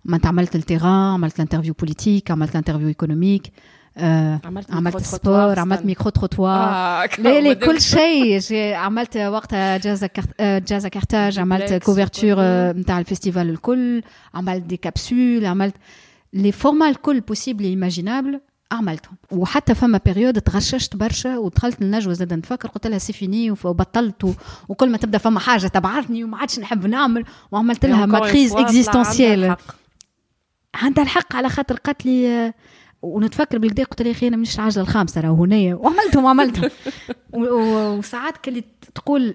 [0.04, 3.50] ما انت عملت التيران عملت الانترفيو بوليتيك عملت الانترفيو ايكونوميك آه
[3.96, 5.86] عملت عملت ميكرو سبور تروتوار، عملت استنى.
[5.86, 10.88] ميكرو تروتوار آه، ليه ليه كلام كل شيء جي- عملت وقتها جازا كارت- آه، جازا
[10.88, 12.80] كارتاج عملت دوبلكس كوفرتور وكل.
[12.80, 14.02] نتاع الفيستيفال الكل
[14.34, 15.74] عملت دي كابسول عملت
[16.32, 18.40] لي فورما الكل بوسيبل ايماجينابل
[18.72, 23.66] عملتهم وحتى فما بيريود تغششت برشا ودخلت للنجوى زاد نتفكر قلت لها سي فيني وف-
[23.66, 24.32] وبطلت و-
[24.68, 29.56] وكل ما تبدا فما حاجه تبعتني وما عادش نحب نعمل وعملت لها ما كريز اكزيستونسيال
[30.74, 32.54] عندها الحق على خاطر قالت لي آه،
[33.04, 36.70] ونتفكر بالكدا قلت لها يا اخي انا مانيش العجله الخامسه راهو هنايا وعملتهم وعملتهم
[37.32, 39.34] و- و- وساعات كلي تقول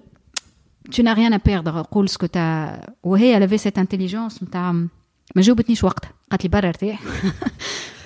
[0.92, 5.84] tu n'as rien à perdre قول سكو تا وهي لافي سيت انتيليجونس نتاع ما جاوبتنيش
[5.84, 7.00] وقتها قالت لي برا ارتاح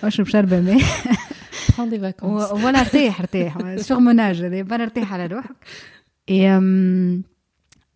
[0.04, 0.80] اشرب شربة ماء
[1.72, 5.56] prends des vacances و- ولا ارتاح ارتاح شغل مناج هذا برا ارتاح على روحك
[6.30, 7.24] اي أم،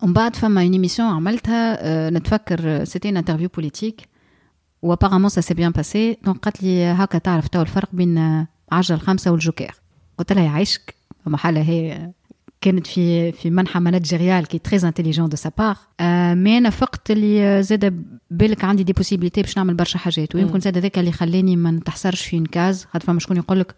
[0.02, 4.00] ومن بعد فما اون ايميسيون عملتها آه، نتفكر سيتي ان انترفيو بوليتيك
[4.81, 8.47] و apparemment ça s'est bien passé donc قالت لي هكا تعرف تو الفرق بين آه،
[8.71, 9.71] عجله الخامسة والجوكير.
[10.17, 12.11] قلت لها يعيشك فما حالة هي
[12.61, 15.77] كانت في في منحى managérial qui est très intelligent de sa part
[16.35, 20.35] mais أنا فقت اللي آه، زاد بالك عندي des possibilités باش نعمل برشا حاجات.
[20.35, 23.75] ويمكن زاد هذاك اللي خلاني ما نتحسرش في نكاز خاطر فما شكون يقول لك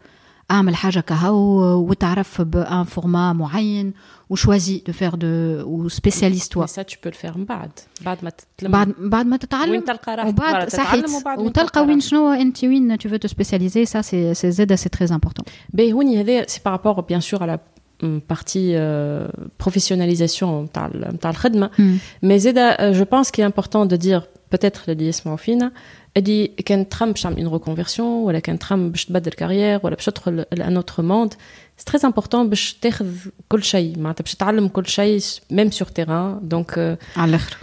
[0.50, 3.92] اعمل حاجه كهو وتعرف بان فورما معين
[4.30, 5.26] وشوازي دو فير دو
[5.66, 7.70] وسبيسياليست مي سا tu peux le faire من بعد
[8.04, 11.38] بعد ما تتلم بعد بعد ما تتعلم وين تلقى راحتك وبعد مرة صحيت تتعلم وبعد
[11.38, 12.08] وين وتلقى تلقى وين راحتك.
[12.10, 15.92] شنو انت وين tu veux te spécialiser ça c'est c'est زاد c'est très important باهي
[15.92, 17.58] هوني هذا سي بارابور بيان سور على
[18.02, 18.78] بارتي
[19.60, 21.70] بروفيسيوناليزاسيون نتاع ال- نتاع الخدمه
[22.22, 24.80] مي زاد جو بونس كي امبورتون دو دير بوتيتر
[26.16, 29.30] اللي يسمعوا فينا اللي كان تخم باش تعمل اون ريكونفيرسيون ولا كان تخم باش تبدل
[29.32, 31.34] كارير ولا باش تدخل لان اوتر موند
[31.76, 33.06] سي تري امبورتون باش تاخذ
[33.48, 37.56] كل شيء معناتها باش تتعلم كل شيء ميم سور تيران دونك على الاخر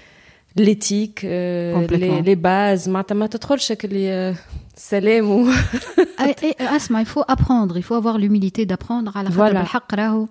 [0.56, 1.91] ليتيك Complètement.
[1.94, 4.36] لي لي باز معناتها ما تدخلش هك اللي آه،
[4.76, 9.50] سلام و أي- أي- اسمع il faut apprendre il faut avoir l'humilité d'apprendre على خاطر
[9.52, 9.54] Voilà.
[9.58, 10.28] بالحق راهو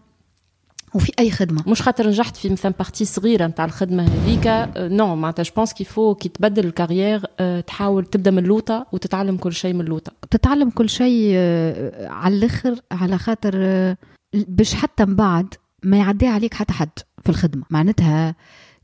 [0.93, 1.63] وفي أي خدمة.
[1.67, 6.15] مش خاطر نجحت في مثلا بارتي صغيرة نتاع الخدمة هذيك نو معناتها جو بونس كيفو
[6.15, 7.25] كي تبدل الكارير
[7.61, 10.11] تحاول تبدأ من اللوطة وتتعلم كل شيء من اللوطة.
[10.31, 13.97] تتعلم كل شيء آه، على الآخر على خاطر آه،
[14.33, 16.89] باش حتى من بعد ما يعدي عليك حتى حد
[17.23, 17.63] في الخدمة.
[17.69, 18.35] معناتها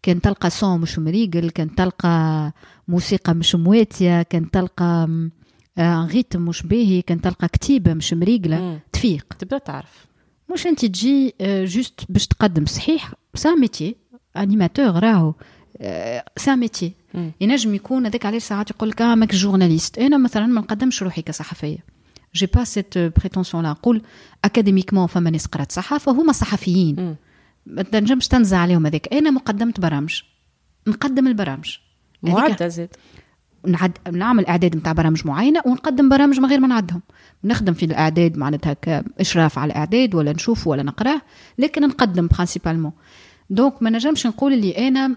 [0.02, 2.52] كان تلقى son مش مريقل كان تلقى
[2.88, 5.08] موسيقى مش مواتية كان تلقى
[5.80, 8.80] rythme آه، مش باهي كان تلقى كتيبة مش مريقلة.
[8.94, 9.26] تفيق.
[9.40, 10.13] تبدأ تعرف.
[10.52, 13.96] مش أنت تجي juste آه، باش تقدم صحيح؟ c'est un métier
[14.38, 15.34] animateur راهو.
[16.38, 16.94] c'est un métier.
[17.42, 21.22] ينجم يكون هذاك علاش ساعات يقول لك آه ماك journaliste أنا مثلا ما نقدمش روحي
[21.22, 21.78] كصحفية.
[22.36, 24.02] j'ai pas cette prétention-là نقول
[24.46, 27.16] académiquement فما ناس قرات صحافة هما صحفيين.
[27.66, 29.14] ما تنجمش تنزع عليهم هذاك.
[29.14, 30.22] أنا مقدمة برامج.
[30.88, 31.78] نقدم البرامج.
[32.24, 32.90] معدة زيد.
[33.68, 33.98] نعد...
[34.12, 37.02] نعمل إعداد نتاع برامج معينة ونقدم برامج من غير ما نعدهم.
[37.44, 41.22] نخدم في الإعداد معناتها كاشراف على الإعداد ولا نشوف ولا نقراه
[41.60, 42.92] لكن نقدم principalement
[43.50, 45.16] donc ما نجمش نقول اللي أنا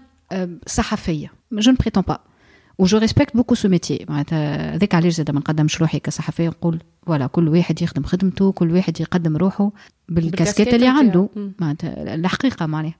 [0.67, 1.31] صحفية.
[1.51, 2.19] je prétends pas
[2.77, 6.79] و je respecte beaucoup ce métier معناتها هذاك علاش زاد ما نقدمش روحي كصحفية نقول
[7.07, 9.71] ولا كل واحد يخدم خدمته كل واحد يقدم روحه
[10.09, 11.29] بالكاسكيت اللي عنده.
[11.59, 12.95] معناتها الحقيقة معناها.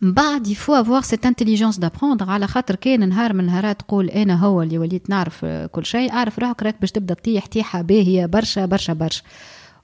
[0.00, 4.10] من بعد il faut avoir cette intelligence d'apprendre على خاطر كان نهار من نهارات تقول
[4.10, 6.12] أنا هو اللي وليت نعرف كل شيء.
[6.12, 9.22] اعرف روحك راك باش تبدأ تطيح طيحه باهيه برشا برشا برشا.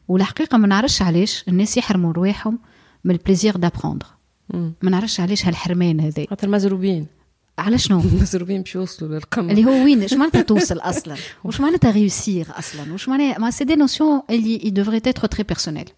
[0.09, 2.59] والحقيقة ما نعرفش علاش الناس يحرموا رواحهم
[3.05, 4.07] من ال plaisir d'apprendre
[4.55, 6.27] ما نعرفش علاش هالحرمان هذا.
[6.31, 7.07] خاطر مزروبين.
[7.59, 9.51] على شنو؟ مزروبين باش يوصلوا للقمة.
[9.51, 13.65] اللي هو وين؟ اش معناتها توصل أصلا؟ وش معناتها réussir أصلا؟ وش معناتها mais c'est
[13.65, 15.91] des notions اللي devraient être très personnelles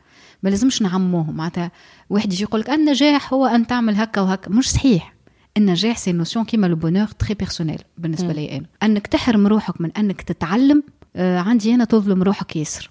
[0.42, 1.70] ما لازمش نعموهم معناتها
[2.10, 4.50] واحد يجي يقول لك النجاح هو أن تعمل هكا وهكا.
[4.50, 5.14] مش صحيح.
[5.56, 8.66] النجاح c'est notion كيما le bonheur très personnelle بالنسبة لي أنا.
[8.82, 10.82] أنك تحرم روحك من أنك تتعلم
[11.16, 12.90] آه عندي أنا تظلم روحك ياسر.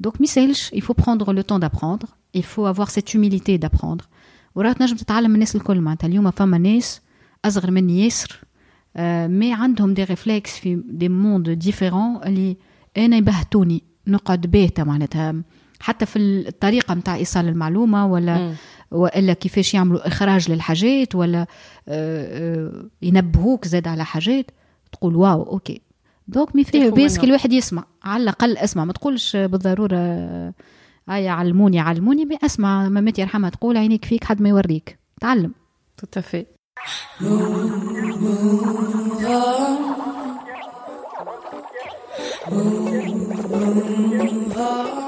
[0.00, 4.04] donc ما يسالش il faut prendre le temps d'apprendre il faut avoir cette humilité d'apprendre.
[4.54, 5.80] وراه تنجم تتعلم من الناس الكل.
[5.80, 7.00] معناتها اليوم فما ناس
[7.44, 8.40] أصغر مني ياسر
[8.96, 12.56] آه mais عندهم des réflexes في des mondes différents اللي
[12.96, 13.82] أنا يبهتوني.
[14.06, 15.34] نقعد باهته معناتها.
[15.80, 18.54] حتى في الطريقة نتاع إيصال المعلومة ولا م.
[18.90, 21.46] وإلا كيفاش يعملوا إخراج للحاجات ولا
[21.88, 24.50] آه، آه، ينبهوك زاد على حاجات
[24.92, 25.80] تقول wow OK.
[26.28, 28.84] donc mais فيه puisque الواحد يسمع على الأقل أسمع.
[28.84, 29.96] ما تقولش بالضرورة
[31.08, 32.88] هاي علموني علموني بي أسمع.
[32.88, 34.98] مامتي يرحمها تقول عينيك فيك حد ما يوريك.
[35.20, 35.52] تعلم.
[35.98, 36.46] tout à fait
[44.50, 44.99] Move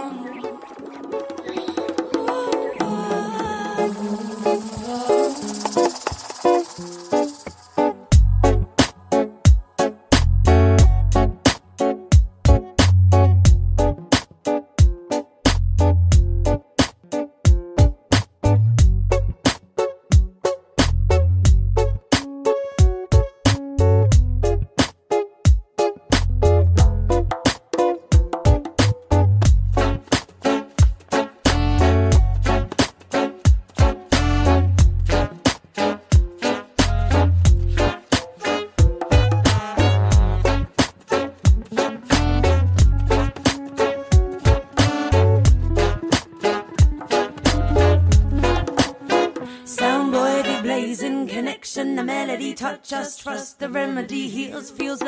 [54.71, 55.02] Feels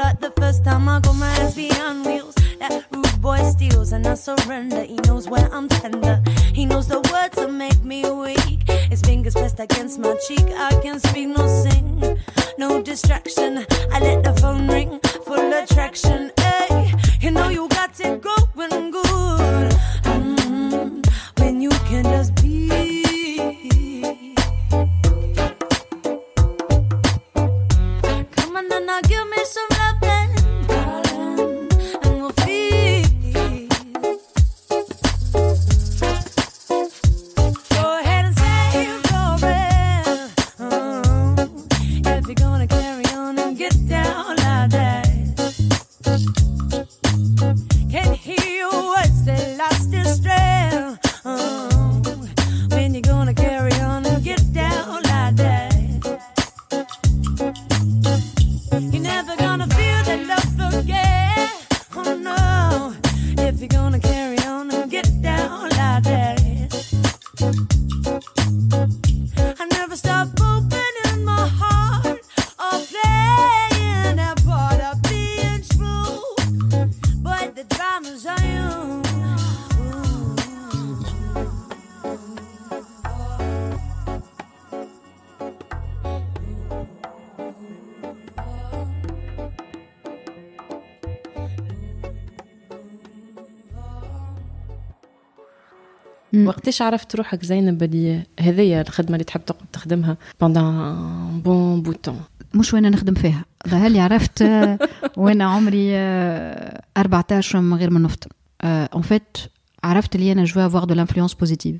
[96.65, 102.04] وقتاش عرفت روحك زينب اللي هذيا الخدمة اللي تحب تقعد تخدمها pendant bon bout de
[102.04, 102.21] temps
[102.55, 103.45] مش وين نخدم فيها.
[103.69, 104.79] ظهر عرفت آه،
[105.17, 108.31] وأنا عمري آه، 14 من غير ما نفطر.
[108.65, 109.37] en fait
[109.85, 111.77] عرفت اللي أنا je veux avoir de l'influence positive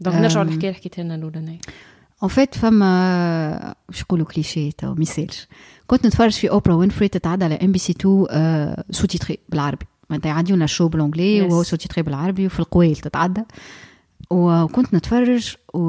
[0.00, 0.44] donc نرجعوا.
[0.44, 1.58] للحكايه اللي حكيتها لنا الأولانية.
[2.22, 5.46] en fait فما واش يقولوا كليشيه تو ما يسالش
[5.86, 9.86] كنت نتفرج في أوبرا وينفري تتعدى على إم بي سي 2 sous-titré بالعربي.
[10.12, 11.52] معناتها يعديونا ال show بالانجليزي.
[11.52, 13.42] وهو sous-titré بالعربي وفي القويل تتعدى.
[14.30, 15.80] وكنت نتفرج و...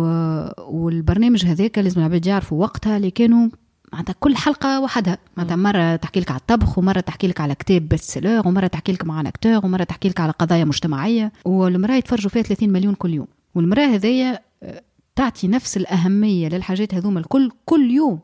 [0.59, 3.49] والبرنامج هذاك لازم العباد يعرفوا وقتها اللي كانوا
[3.93, 5.17] معناتها كل حلقة وحدها.
[5.38, 9.05] معناتها مرة تحكي لك على الطبخ ومرة تحكي لك على كتاب best-seller ومرة تحكي لك
[9.05, 11.32] مع acteur ومرة تحكي لك على قضايا مجتمعية.
[11.45, 13.28] والمرأة يتفرجوا فيها 30 مليون كل يوم.
[13.55, 14.82] والمرأة هذيا آه،
[15.15, 18.19] تعطي نفس الأهمية للحاجات هذوما الكل كل يوم.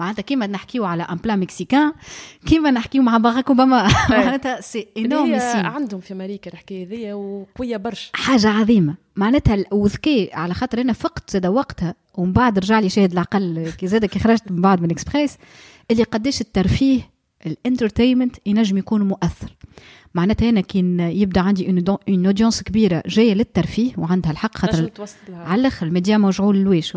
[0.00, 1.92] معناتها كيما نحكيو على un plat mexicain
[2.46, 8.10] كيما نحكيو مع باراك اوباما معناتها c'est énorme عندهم في أمريكا الحكاية هذيا وقويه برشا.
[8.14, 8.94] حاجة عظيمة.
[9.16, 13.86] معناتها وذكي على خاطر أنا فقت زاد وقتها ومن بعد رجع لي شاهد العقل كي
[13.86, 15.36] زاد كي خرجت من بعد من اكسبريس
[15.90, 17.10] اللي قداش الترفيه
[17.46, 19.56] ال entertainment ينجم يكون مؤثر.
[20.14, 21.68] معناتها أنا كي يبدأ عندي
[22.08, 24.90] une audience كبيرة جاية للترفيه وعندها الحق خاطر
[25.30, 26.96] على الأخر الميديا موجعول الواش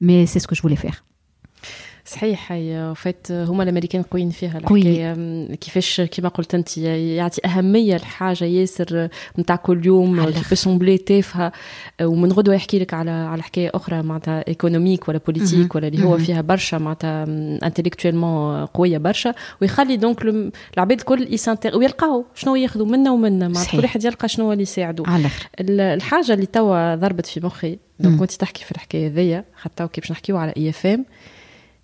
[0.00, 1.04] mais c'est ce que je voulais faire
[2.08, 4.58] صحيح en fait هما الأمريكان قويين فيها.
[4.58, 5.14] الحكاية
[5.54, 10.48] كيفاش كيما قلت أنت يعطي أهمية لحاجة ياسر نتاع كل يوم على كي الآخر.
[10.48, 11.52] peut sembler تافهة
[12.02, 15.18] ومن غدوة يحكي لك على على حكاية أخرى معناتها économique ولا.
[15.26, 16.18] politique ولا اللي هو.
[16.18, 17.24] فيها برشا معناتها
[17.66, 20.22] intellectuellement قوية برشا ويخلي donc
[20.74, 23.72] العباد الكل ي s'intéresse ويلقاو شنو ياخذوا منا ومنا معناتها.
[23.72, 24.66] كل واحد يلقى شنو اللي
[25.60, 28.18] ال- الحاجة اللي توا ضربت في مخي donc.
[28.18, 31.04] كنت تحكي في الحكاية ذيا حتى كي باش نحكيو على إي إف إم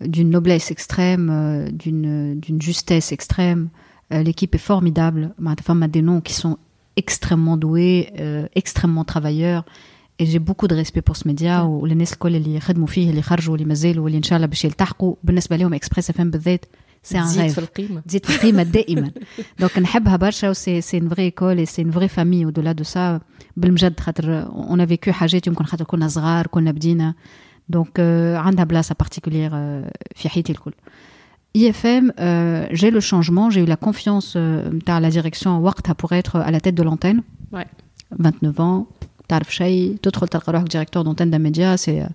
[0.00, 3.68] d'une noblesse extrême, euh, d'une d'une justesse extrême.
[4.12, 5.34] Euh, L'équipe est formidable.
[5.38, 6.56] معناتها فما des noms qui sont
[6.96, 9.64] extrêmement doués, euh, extrêmement travailleurs.
[10.18, 13.52] Et j'ai beaucoup de respect pour ce média والناس الكل اللي خدموا فيه اللي خرجوا
[13.52, 16.64] واللي مازالوا واللي ان شاء الله باش يلتحقوا بالنسبه لهم اكسبريس اف ام بالذات
[17.02, 19.10] سي ان تزيد في ريف القيمه تزيد في القيمه دائما
[19.60, 23.20] دونك نحبها برشا وسي سي ان فري ايكول سي ان فري فامي ودولا دو سا
[23.56, 27.14] بالمجد خاطر اون فيكو حاجات يمكن خاطر كنا صغار كنا بدينا
[27.68, 29.50] دونك euh, عندها بلاصه بارتيكولير
[30.14, 30.72] في حياتي الكل
[31.58, 36.12] IFM, euh, j'ai le changement, j'ai eu la confiance euh, à la direction وقتها pour
[36.12, 37.22] être à la tête de l'antenne.
[37.52, 37.66] Ouais.
[38.10, 38.86] 29 ans,
[39.28, 42.06] تعرف شيء تدخل تلقى روحك ديريكتور d'antenne d'un média, c'est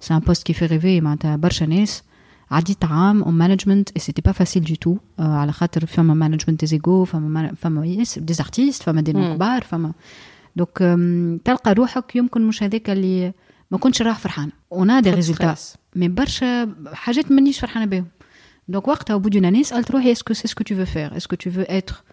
[0.00, 2.02] c'est un poste qui fait rêver معناتها برشا ناس.
[2.50, 6.66] عديت عام en management et c'était pas facile du tout euh, على خاطر فما management
[6.66, 9.34] des égaux فما فما يس des artistes فما des noms مم.
[9.34, 9.92] كبار فما
[10.56, 13.32] دونك euh, تلقى روحك يمكن مش هذاك اللي
[13.70, 15.54] ما كنتش راح فرحانه اون دي ريزولتا
[15.96, 18.06] مي برشا حاجات مانيش فرحانه بهم
[18.68, 21.28] دونك وقتها au bout d'une année سالت روحي اسكو سي سكو tu veux faire est-ce
[21.28, 22.04] que tu veux être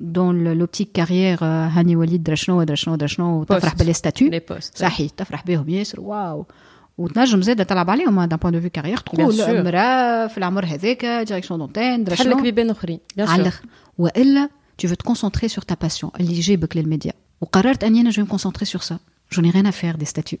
[0.00, 3.76] dans le- l'optique carrière آه، هاني وليد درا شنو درا شنو درا شنو وتفرح Poste.
[3.78, 6.46] بالي ستاتيو لي بوست صحيح تفرح بهم ياسر واو
[6.98, 9.48] وتنجم زاده تلعب عليهم دان بوان دو في كارير Bien تقول sûr.
[9.64, 13.40] مراه في العمر هذاك ديريكسيون دونتين درا تحلك شنو بيبان اخرين bien على sûr.
[13.40, 13.64] الاخر
[13.98, 14.48] والا
[14.82, 18.28] tu veux te concentrer sur ta passion اللي يجيبك للميديا وقررت اني انا جو me
[18.28, 18.94] concentrer sur ça
[19.34, 20.40] j'en ai rien à faire des statuts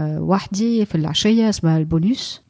[0.00, 2.40] وحدي في العشيه اسمها ال bonus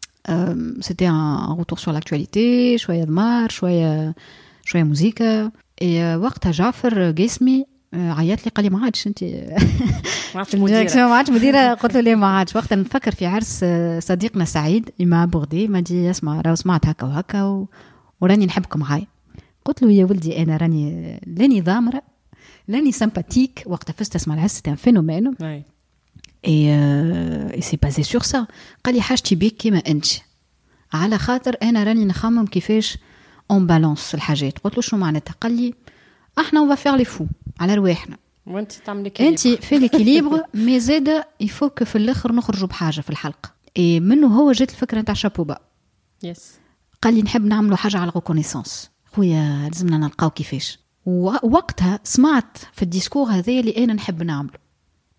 [0.81, 4.15] c'était un retour sur l'actualité شوية ضمار شوية
[4.65, 5.51] شوية موزيكا
[6.17, 7.65] وقتها جعفر قاسمي
[7.95, 9.25] عيط لي قال لي ما عادش انت
[10.97, 13.65] ما عادش مديره قلت له ليه ما عادش وقتها نفكر في عرس
[13.99, 17.69] صديقنا سعيد ما بوغدي ما دي اسمع راه سمعت هكا وهكا و...
[18.21, 19.07] وراني نحبك معايا
[19.65, 22.03] قلت له يا ولدي أنا راني لاني ضامره
[22.69, 25.35] لاني sympathique وقتها فزت اسمع العرس c'était un phénomène.
[26.47, 26.75] et
[27.55, 28.47] il s'est basé sur ça
[28.85, 30.07] قال لي حاجتي بيك كيما أنت.
[30.93, 32.99] على خاطر أنا راني نخمم كيفاش
[33.51, 34.59] on balance الحاجات.
[34.59, 35.75] قلت له شنو معناتها؟ قال لي
[36.39, 37.27] إحنا on va faire les fous
[37.61, 38.17] على رواحنا.
[38.47, 43.11] وانت تعملي أنت في l'équilibre mais زاده il faut que في الآخر نخرجوا بحاجة في
[43.11, 45.59] الحلقة اي منه هو جات الفكرة نتاع chapeau
[46.23, 46.53] bas yes
[47.03, 50.79] قال لي نحب نعملوا حاجة على ال reconnaissance خويا لازمنا نلقاو كيفاش.
[51.07, 54.64] ووقتها سمعت في الديسكور هذا اللي أنا نحب نعمله.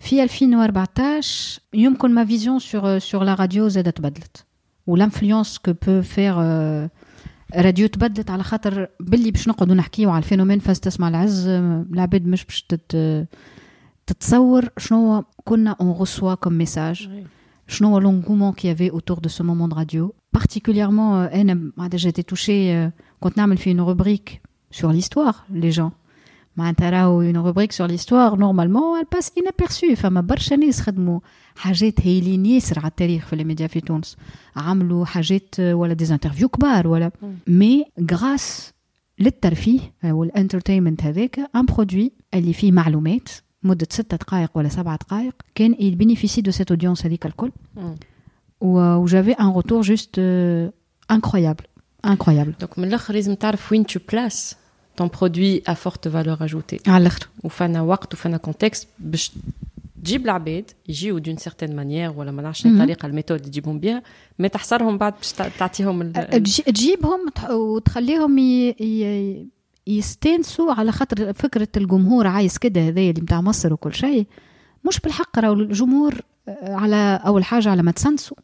[0.00, 4.44] في 2014 يمكن ما فيزيون سور سور لا راديو زادت تبدلت
[4.86, 6.34] والانفلونس كو بو فير
[7.56, 12.26] راديو تبدلت على خاطر باللي باش نقعدوا نحكيو على الفينومين فاز تسمع العز آه، العباد
[12.26, 13.26] مش باش تت
[14.06, 17.26] تتصور شنو كنا اون ريسوا كوم ميساج Oui.
[17.68, 21.72] شنو هو l'engouement qu'il y avait autour de ce moment de radio particulièrement euh, انا
[21.76, 22.90] معناتها j'ai été touchée euh,
[23.20, 24.40] كنت نعمل في une rubrique
[24.78, 25.92] sur l'histoire les gens
[26.56, 31.20] معناتها راهو une rubrique sur l'histoire normalement elle passe inaperçue فما برشا ناس خدموا
[31.56, 34.16] حاجات هايلين ياسر على التاريخ في الميديا في تونس
[34.56, 37.10] عملوا حاجات آه، ولا دي انترفيو كبار ولا
[37.46, 38.72] مي غراس
[39.18, 43.28] للترفيه آه، والانترتينمنت هذاك ان برودوي اللي فيه معلومات
[43.62, 47.80] مدة ستة دقائق ولا سبعة دقائق كان il bénéficie de cette audience هذيك الكل Mm.
[48.60, 50.70] و j'avais un retour juste euh,
[51.12, 51.66] incroyable
[52.06, 54.56] incroyable دونك من الاخر لازم تعرف وين تو بلاس
[54.97, 59.31] Ton produit à forte valeur ajoutée الآخر وفي أنا وقت وفي أنا contexte باش
[60.03, 62.65] تجيب العباد يجيو d'une certaine manière ولا ما نعرفش.
[62.65, 64.03] الطريقة ال méthode تجيبهم بها
[64.39, 67.19] ما تحصرهم بعد باش تع- تعطيهم ال- ال- تجي- تجيبهم
[67.51, 68.75] وتخليهم ي...
[68.79, 69.47] ي...
[69.87, 74.27] يستانسوا على خاطر فكرة الجمهور عايز كده هذايا اللي بتاع مصر وكل شيء
[74.87, 76.21] مش بالحق راهو الجمهور
[76.61, 78.37] على أول حاجة على ما تسنسوا.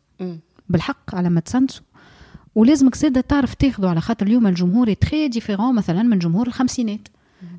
[0.69, 1.83] بالحق على ما تسنسوا
[2.57, 7.07] ولازمك زادة تعرف تاخذوا على خاطر اليوم الجمهور très différent مثلا من جمهور الخمسينات.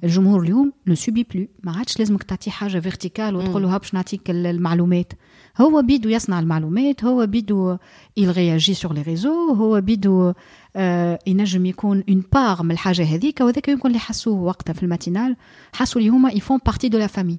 [0.05, 4.31] الجمهور اليوم ne subit plus ما عادش لازمك تعطيه حاجة verticale وتقول له باش نعطيك
[4.31, 5.13] ال- المعلومات.
[5.61, 7.77] هو بيدو يصنع المعلومات هو بيدو
[8.21, 10.33] il réagit sur les réseaux هو بيدو
[10.77, 14.88] آه ينجم يكون une part من الحاجة هذيك وهذاك يمكن اللي حسوه وقتها في ال
[14.88, 15.37] matinale.
[15.73, 17.39] حسوا اللي هما ils font partie de la famille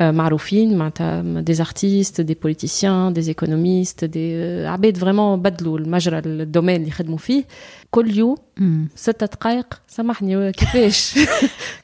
[0.00, 6.76] معروفين معناتها دي ارتيست دي بوليتيسيان دي ايكونوميست دي آه، عباد فريمون بدلوا المجرى الدومين
[6.80, 7.44] اللي خدموا فيه
[7.90, 8.36] كل يوم
[8.94, 11.18] ستة دقائق سامحني كيفاش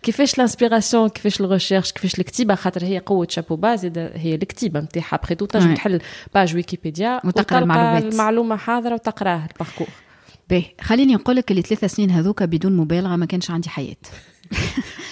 [0.03, 5.35] كيفاش الانسبيراسيون كيفاش الريشيرش كيفاش الكتيبه خاطر هي قوه شابوبا زاد هي الكتيبه نتاعها ابخي
[5.35, 5.77] تو تنجم Ouais.
[5.77, 6.01] تحل
[6.35, 8.13] باج ويكيبيديا وتقرا وتلقى المعلومات.
[8.13, 9.87] المعلومه حاضره وتقراها الباركور
[10.51, 13.97] باهي خليني نقول لك اللي ثلاثة سنين هذوك بدون مبالغه ما كانش عندي حياه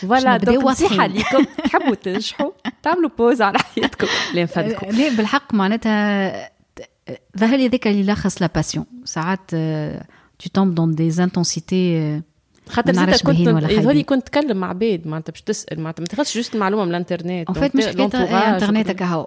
[0.01, 1.13] فوالا نبداو دونك نصيحه واضحين.
[1.17, 2.51] ليكم تحبوا تنجحوا
[2.83, 6.33] تعملوا بوز على حياتكم لا نفدكم لا بالحق معناتها
[7.39, 9.51] ظهر لي هذاك اللي يلخص لا باسيون ساعات
[10.43, 12.23] tu tombes dans des intensités
[12.69, 14.03] خاطر ما زيد نعرفش كنت باهين ولا يظهر لي خايبين.
[14.05, 17.55] كنت تكلم مع عباد معناتها باش تسال معناتها ما تاخذش جوست المعلومه من الانترنت En
[17.55, 19.27] fait, مش حكايه انترنت هكا هو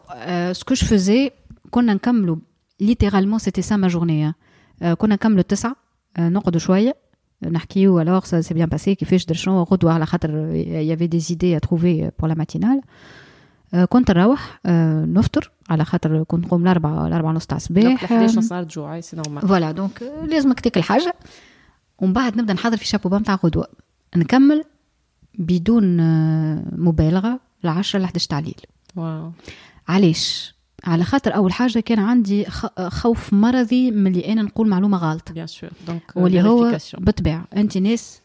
[0.53, 1.31] ce que je faisais
[1.71, 2.37] كنا نكملوا
[2.83, 4.33] littéralement c'était ça ma journée hein.
[4.81, 5.75] آه، كنا نكملوا التسعة
[6.17, 6.95] آه، نقعدوا شوية
[7.42, 10.28] نحكيو alors ça s'est bien passé كيفاش در شنو غدوة على خاطر
[10.94, 12.80] avait des idées à trouver pour la matinale.
[13.88, 14.60] كنت نروح
[15.06, 19.16] نفطر على خاطر كنت نقوم الأربعة الأربعة نص تاع الصباح 11 نص نهار جوع c'est
[19.16, 21.14] normal voilà donc لازمك تاكل حاجة
[21.98, 23.66] ومن بعد نبدا نحضر في chapeau bas تاع غدوه
[24.16, 24.64] نكمل
[25.38, 25.96] بدون
[26.84, 28.60] مبالغه العشرة ل 11 تاع الليل
[28.96, 29.32] wow
[29.88, 30.54] علاش
[30.84, 32.46] على خاطر أول حاجة كان عندي
[32.88, 35.32] خوف مرضي من اللي أنا نقول معلومة غلط.
[35.32, 38.20] bien sûr donc واللي هو بالطبع أنت ناس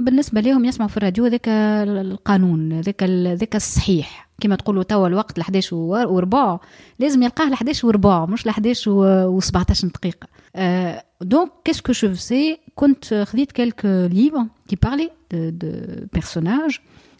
[0.00, 3.02] بالنسبة لهم يسمعوا في الراديو ذاك القانون ذاك
[3.38, 4.28] ذاك الصحيح.
[4.40, 6.58] كما تقولوا توا الوقت ل 11 و- وربع.
[6.98, 10.26] لازم يلقاه ل 11 وربع مش ل 11 و 17 دقيقة.
[10.56, 15.68] آه donc qu'est-ce que je sais كنت خديت quelques livres qui parlaient de
[16.12, 16.78] personnages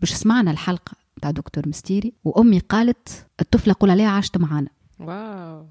[0.00, 0.92] باش سمعنا الحلقة
[1.22, 4.68] تاع دكتور مستيري وأمي قالت الطفلة قول عليها عاشت معانا.
[5.00, 5.66] wow.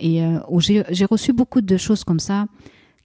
[0.00, 2.48] Et euh, j'ai j'ai reçu beaucoup de choses comme ça.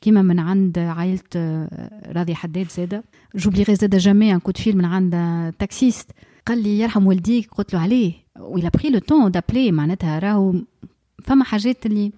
[0.01, 3.03] كيما من عند عائلة آه، راضي حداد زادة.
[3.37, 5.13] J'ai eu زادة un coup de fil من عند
[5.59, 6.11] taxiste
[6.45, 8.13] قال لي يرحم والديك قلت له عليه.
[8.39, 10.55] il a pris le temps d'appeler معناتها راهو
[11.23, 12.11] فما حاجات اللي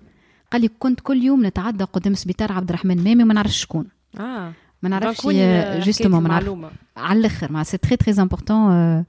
[0.51, 3.87] قال لي كنت كل يوم نتعدى قدام سبيطار عبد الرحمن مامي وما نعرفش شكون.
[4.19, 4.53] آه.
[4.84, 8.22] ما نعرفش دونك وين حكاية جوستومون ما نعرف المعلومة على الاخر مع سي تري تري
[8.22, 9.04] امبورطون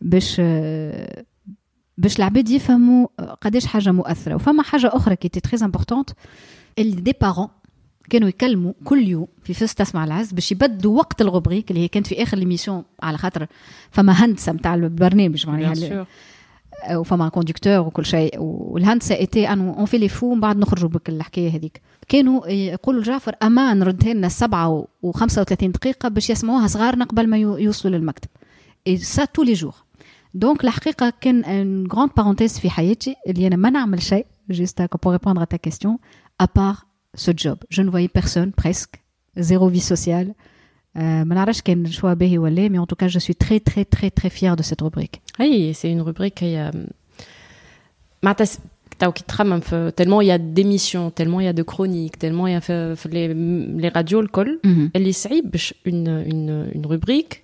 [0.00, 1.24] باش آه،
[1.98, 6.10] باش العباد يفهموا آه، قداش حاجه مؤثره وفما حاجه اخرى كي تي تري امبورطونت
[6.78, 7.48] اللي دي بارون
[8.10, 12.06] كانوا يكلموا كل يوم في فاس تسمع العز باش يبدوا وقت الغبريك اللي هي كانت
[12.06, 13.46] في اخر ليميسيون على خاطر
[13.90, 16.06] فما هندسه نتاع البرنامج معناها
[16.82, 20.40] بيان ال- سور وفما كوندكتور وكل شيء والهندسه ايتي انو اون في لي فو من
[20.40, 26.30] بعد نخرجوا بك الحكايه هذيك كانوا يقولوا لجعفر امان رد لنا السبعه و35 دقيقه باش
[26.30, 28.28] يسمعوها صغارنا قبل ما يو- يوصلوا للمكتب
[28.86, 29.74] اي سا تو لي جور
[30.34, 34.98] دونك الحقيقه كان ان غراند بارونتيز في حياتي اللي انا ما نعمل شيء جوست هكا
[34.98, 35.90] pour répondre à ta question
[36.42, 36.86] à part
[37.16, 38.94] ce job je ne voyais personne presque
[39.38, 40.34] zéro vie sociale
[40.97, 44.55] Manarash Ken choix Wale, mais en tout cas, je suis très, très, très, très fière
[44.55, 45.21] de cette rubrique.
[45.39, 46.41] Oui, c'est une rubrique.
[46.41, 46.71] Euh,
[49.53, 49.59] hein,
[49.95, 52.95] tellement il y a d'émissions, tellement il y a de chroniques, tellement il y a
[53.11, 54.59] les, radios, le col.
[54.63, 54.89] Mhm.
[54.93, 55.07] Elle
[55.85, 57.43] une, une, une rubrique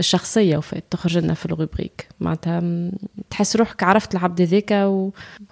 [0.00, 2.62] الشخصية وفات تخرج لنا في الروبريك معناتها
[3.30, 4.70] تحس روحك عرفت العبد هذاك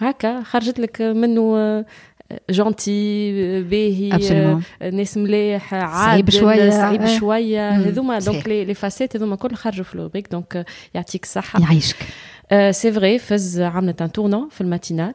[0.00, 1.84] وهكا خرجت لك منه آه،
[2.50, 3.32] جونتي
[3.62, 4.64] باهي Absolument.
[4.82, 6.70] آه، ناس مليح عادل شوية.
[6.70, 7.18] صعيب آه.
[7.18, 8.34] شوية مم، هذوما صحيح.
[8.34, 11.96] دونك لي فاسيت هذوما كل خرجوا في الروبريك دونك آه، يعطيك الصحة يعيشك
[12.70, 15.14] سي فري فز عملت ان تورنون في الماتينال.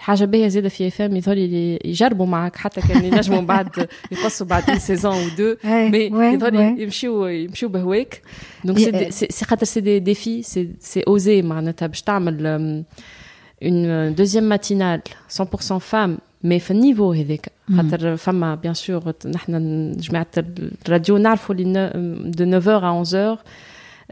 [0.00, 4.70] حاجه باهيه زاده في فام يظهر لي يجربوا معك حتى كان ينجموا بعد يقصوا بعد
[4.70, 6.04] اون سيزون او دو مي
[6.34, 8.22] يظهر يمشيو يمشيو بهواك
[8.64, 12.46] دونك سي خاطر سي دي ديفي سي سي اوزي معناتها باش تعمل
[13.62, 15.00] اون دوزيام ماتينال
[15.40, 15.42] 100%
[15.76, 20.26] فام مي في النيفو هذاك خاطر فما بيان سور نحن جماعه
[20.86, 21.64] الراديو نعرفوا لي
[22.24, 23.38] دو 9h à 11h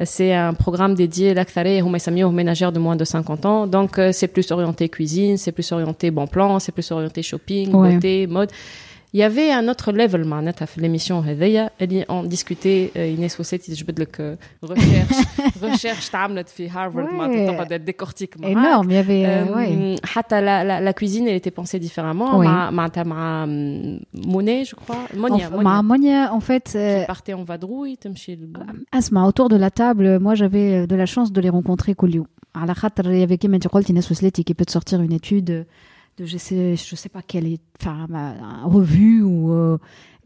[0.05, 3.67] c'est un programme dédié l'Akthare aux ménagères de moins de 50 ans.
[3.67, 7.71] Donc, euh, c'est plus orienté cuisine, c'est plus orienté bon plan, c'est plus orienté shopping,
[7.71, 8.49] beauté, mode
[9.14, 13.72] Il y avait un autre level معناتها في l'émission هذيا اللي on discutait ايناس وساتي
[13.72, 15.14] جبت لك recherche
[15.62, 20.06] recherche تعملت في هارفارد معناتها تقعد ديكورتيك معاك énorme il y avait ouais.
[20.06, 23.46] حتى la, la, la cuisine elle était pensée différemment مع معناتها مع
[24.14, 28.38] موني je crois Monia مع Monia en fait euh, partait en vadrouille تمشي
[28.94, 32.26] اسمع autour de la table moi j'avais de la chance de les rencontrer كل يوم
[32.54, 35.12] على خاطر il y avait كيما انت قلتي ناس وسلاتي qui peut te sortir une
[35.12, 35.64] étude
[36.19, 38.07] de je sais je sais pas quelle enfin
[38.65, 39.77] revue ou euh,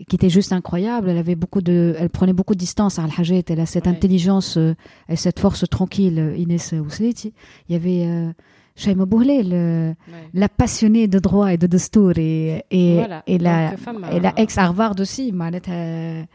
[0.08, 3.46] qui était juste incroyable elle avait beaucoup de elle prenait beaucoup de distance à Al-Hajjet
[3.48, 3.91] elle a cette ouais.
[3.91, 4.76] intelligence euh,
[5.10, 7.34] et cette force tranquille euh, Inès Ousleti
[7.70, 8.32] il y avait euh,
[8.76, 9.96] Shaima ouais.
[10.34, 13.24] la passionnée de droit et de destour et, et, voilà.
[13.28, 16.26] et, la, femme, et la ex-Harvard aussi, elle était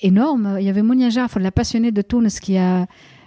[0.00, 0.56] énorme.
[0.60, 2.86] Il y avait Mounia Jafar, la passionnée de Tunis qui a,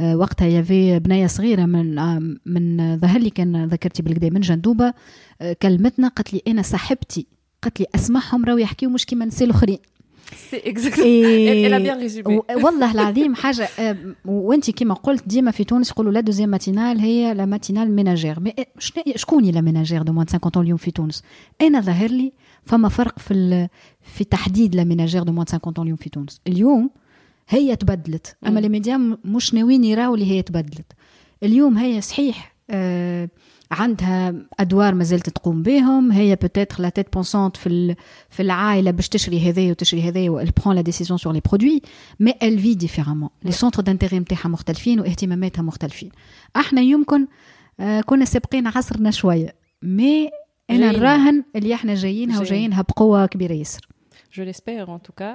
[0.00, 1.96] وقتها يافي بنيه صغيرة من
[2.46, 4.94] من ظهر لي كان ذكرتي بالكدا من جندوبة.
[5.62, 7.26] كلمتنا قالت لي أنا صاحبتي.
[7.62, 9.78] قالت لي أسمعهم راهو يحكيو مش كيما النساء الآخرين.
[12.62, 13.68] والله العظيم حاجة
[14.24, 18.54] وانت كما قلت ديما في تونس يقولوا la deuxième matinale هي la matinale ménagère mais
[19.16, 21.22] شكون la ménagère de moins 50 اليوم في تونس؟
[21.60, 22.32] أنا ظاهر لي
[22.62, 23.68] فما فرق في
[24.02, 26.40] في تحديد la ménagère de moins 50 اليوم في تونس.
[26.46, 26.90] اليوم
[27.48, 28.36] هي تبدلت.
[28.46, 30.92] أما les médias مش ناويين يراو اللي هي تبدلت.
[31.42, 33.28] اليوم هي صحيح آه
[33.70, 36.12] عندها أدوار ما زالت تقوم بهم.
[36.12, 37.96] هي peut-être la tête pensante في
[38.30, 41.82] في العائلة باش تشري هذايا وتشري هذايا و prend la décision sur les produits
[42.20, 46.10] mais elle vit différemment les centres d'intérêt نتاعها مختلفين واهتماماتها مختلفين.
[46.56, 47.26] إحنا يمكن
[47.80, 49.54] آه كنا سابقين عصرنا شوية.
[49.82, 50.30] mais
[50.70, 53.88] أنا نراهن اللي إحنا جايينها وجايينها بقوة كبيرة ياسر.
[54.38, 55.34] L'espère en tout cas.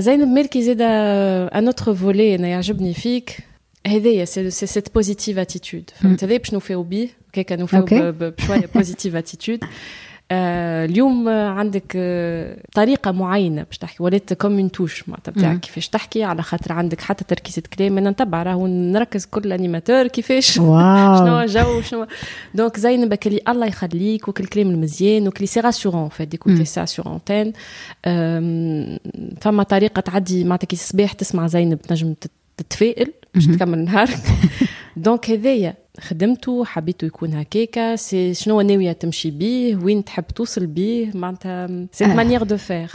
[0.00, 3.36] زينب مالكي زاد ان اوتر فولي انا يعجبني فيك
[3.86, 7.98] هذايا سي سيت بوزيتيف اتيتود فهمت هذايا باش نوفيو بيه كيكا نوفيو أوكي.
[8.00, 9.64] ب- ب- بشويه بوزيتيف اتيتود
[10.31, 15.31] اليوم آه، عندك آه، طريقة معينة باش تحكي ولات كوم اون توش معناتها.
[15.31, 15.59] بتاعك.
[15.59, 20.51] كيفاش تحكي؟ على خاطر عندك حتى تركيزة كلام أنا نتبع راهو نركز كل انيماتور كيفاش؟
[20.55, 22.05] شنو الجو شنو؟
[22.55, 26.65] دونك زينب كلي الله يخليك وكل كلام المزيان وكلي سي راسيورون فات ديكوتي.
[26.65, 27.53] سا سور انتين
[29.41, 33.45] فما طريقة تعدي معناتها كي الصباح تسمع زينب تنجم تت- تتفائل باش.
[33.45, 34.17] تكمل نهارك.
[34.96, 41.10] دونك هذايا خدمته حبيته يكون هكاكا سي شنو ناويه تمشي بيه وين تحب توصل بيه
[41.14, 42.14] معناتها سي آه.
[42.14, 42.90] مانيير دو فير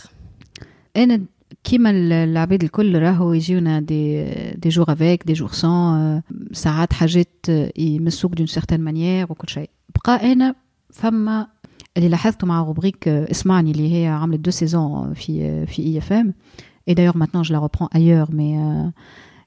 [0.97, 1.21] انا
[1.63, 4.23] كيما ال- العباد الكل راهو يجيونا دي
[4.55, 6.21] دي جور افيك دي جور سون
[6.53, 9.69] ساعات حاجات آه، يمسوك دون سيغتان مانيير وكل شيء
[10.05, 10.55] بقى انا
[10.93, 11.47] فما
[11.97, 15.97] اللي لاحظته مع روبريك آه، اسمعني اللي هي عملت دو سيزون في آه، في اي
[15.97, 16.33] اف ام
[16.89, 18.91] et d'ailleurs maintenant je la reprends ailleurs mais euh,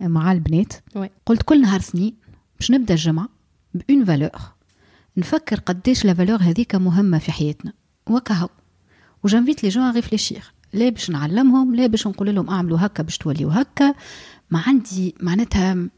[0.00, 0.72] مع البنات.
[0.94, 1.10] oui.
[1.26, 2.14] قلت كل نهار سنين
[2.58, 3.28] باش نبدأ الجمعة
[3.74, 4.30] par une valeur.
[5.16, 7.72] نفكر قداش la valeur هذيك مهمة في حياتنا.
[8.06, 8.48] وكهو
[9.24, 10.52] و j'invite les gens réfléchir.
[10.72, 13.94] لا باش نعلمهم لا باش نقول لهم أعملوا هكا باش توليوا هكا.
[14.50, 15.88] ما عندي معناتها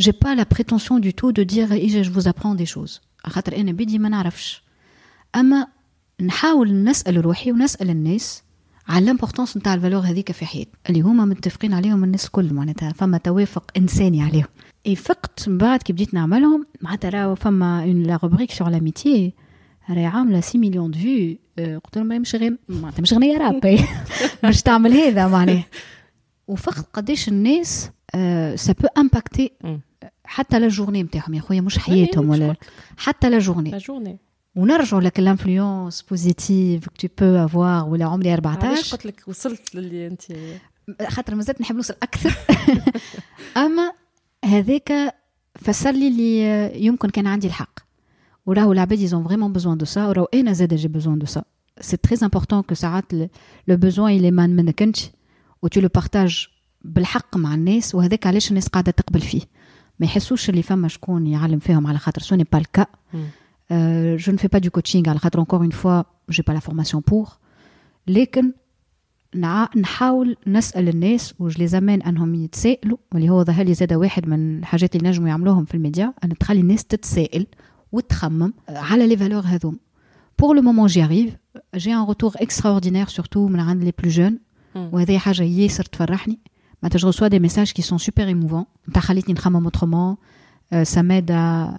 [0.00, 3.56] j'ai pas la prétention du tout de dire ايجا je vous apprends des choses خاطر
[3.56, 4.62] أنا بدي ما نعرفش.
[5.36, 5.66] أما
[6.20, 8.42] نحاول نسأل روحي ونسأل الناس
[8.88, 13.18] على الامبورتونس نتاع الفالور هذيك في حياتنا اللي هما متفقين عليهم الناس الكل معناتها فما
[13.18, 14.46] توافق إنساني عليهم.
[14.86, 19.34] اي فقت من بعد كي بديت نعملهم معناتها راهو فما اون لا روبريك سور لاميتي
[19.90, 20.98] راهي عاملة 6 مليون دو
[21.58, 23.78] قلت لهم مش غير معناتها مش غنية رابي
[24.42, 25.64] باش تعمل هذا معناها.
[26.48, 27.90] وفقت قداش الناس
[28.54, 29.52] سا بو امباكتي.
[30.24, 32.54] حتى لا جورني نتاعهم يا خويا مش حياتهم ولا
[32.96, 33.70] حتى لا جورني
[34.56, 39.06] ونرجعوا ل ك ال influence positive que tu peux avoir ولا عمري علاش 14 قلت
[39.06, 40.22] لك وصلت للي انت؟
[41.08, 42.34] خاطر مازلت نحب نوصل أكثر.
[43.64, 43.92] أما
[44.44, 45.14] هذاك
[45.54, 47.78] فسر لي اللي يمكن كان عندي الحق.
[48.46, 51.44] وراهو العباد يزون vraiment besoin de ça وراهو أنا زاد j'ai besoin de ça
[51.80, 53.28] c'est très important que ساعات le
[53.68, 54.96] besoin il émane منك انت
[55.62, 56.46] و tu le partages
[56.84, 57.94] بالحق مع الناس.
[57.94, 59.42] وهذاك علاش الناس قاعدة تقبل فيه.
[60.00, 62.22] ما يحسوش اللي فما شكون يعلم فيهم على خاطر.
[62.22, 62.86] سوني با الكا.
[63.71, 66.61] Euh, je ne fais pas du coaching على خاطر encore une fois j'ai pas la
[66.61, 67.37] formation pour
[68.07, 68.51] لكن
[69.35, 74.27] نع- نحاول نسال الناس وج لي زمان انهم يتسائلوا واللي هو ظهر لي زاد واحد
[74.27, 77.47] من الحاجات اللي نجموا يعملوهم في الميديا ان تخلي الناس تتسائل
[77.91, 79.79] وتخمم على لي فالور هذوم
[80.41, 81.31] pour le moment j'y arrive
[81.75, 84.39] j'ai un retour extraordinaire surtout من عند les plus jeunes
[84.75, 84.89] مم.
[84.93, 86.39] وهذه حاجه ياسر تفرحني
[86.83, 90.17] معناتها je reçois des messages qui sont super émouvants نتاع خليتني نخمم autrement
[90.73, 91.69] euh, ça m'aide à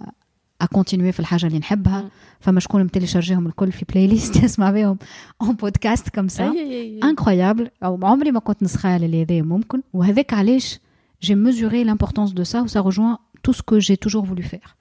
[0.63, 2.09] à continuer في الحاجه اللي نحبها مم.
[2.39, 4.97] فما شكون متلشارجيهم الكل في بلاي ليست يسمع بهم
[5.41, 6.99] اون بودكاست كم سا أي- أي- أي.
[7.03, 10.79] انكرويابل او عمري ما كنت نسخيل اللي هذايا ممكن وهذاك علاش
[11.21, 14.75] جي mesuré l'importance de ça و ça rejoint tout ce que j'ai toujours voulu faire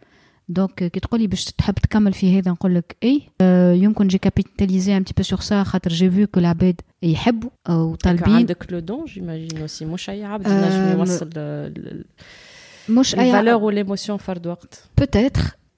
[0.49, 4.97] دونك كي تقولي باش تحب تكمل في هذا نقول لك اي آه، يمكن جي كابيتاليزي
[4.97, 8.73] ان بتي بو سور سا خاطر جي فيو كو العباد يحبوا او هكا طالبين عندك
[8.73, 11.31] لو دون جيماجين اوسي مش اي عبد آه، ينجم يوصل
[12.89, 15.41] مش اي الفالور وليموسيون فرد وقت peut-être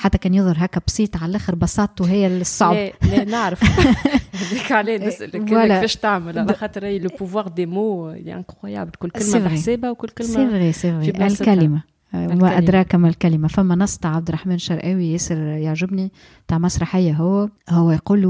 [0.00, 2.74] حتى كان يظهر هكا بسيط على الآخر بساطته هي الصعب.
[2.74, 3.64] لا لا نعرف.
[4.40, 5.74] هذاك عليه نسالك voilà.
[5.74, 6.38] كيفاش تعمل.
[6.38, 9.44] على خاطر هي le pouvoir des mots incroyable كل c'est كلمة.
[9.48, 11.54] بحسابها وكل سي كلمه c'est في vrai بلاصتها.
[11.54, 11.82] الكلمة.
[12.14, 12.44] آه، الكلمة.
[12.44, 13.48] وما أدراك ما الكلمة.
[13.48, 16.12] فما نص تاع عبد الرحمن شرقاوي ياسر يعجبني
[16.48, 17.48] تاع مسرحية هو.
[17.70, 18.24] هو يقول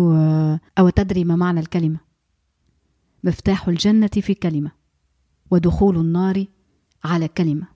[0.79, 1.99] أو تدري ما معنى الكلمة؟
[3.25, 4.71] مفتاح الجنة في كلمة
[5.51, 6.45] ودخول النار
[7.05, 7.67] على كلمة.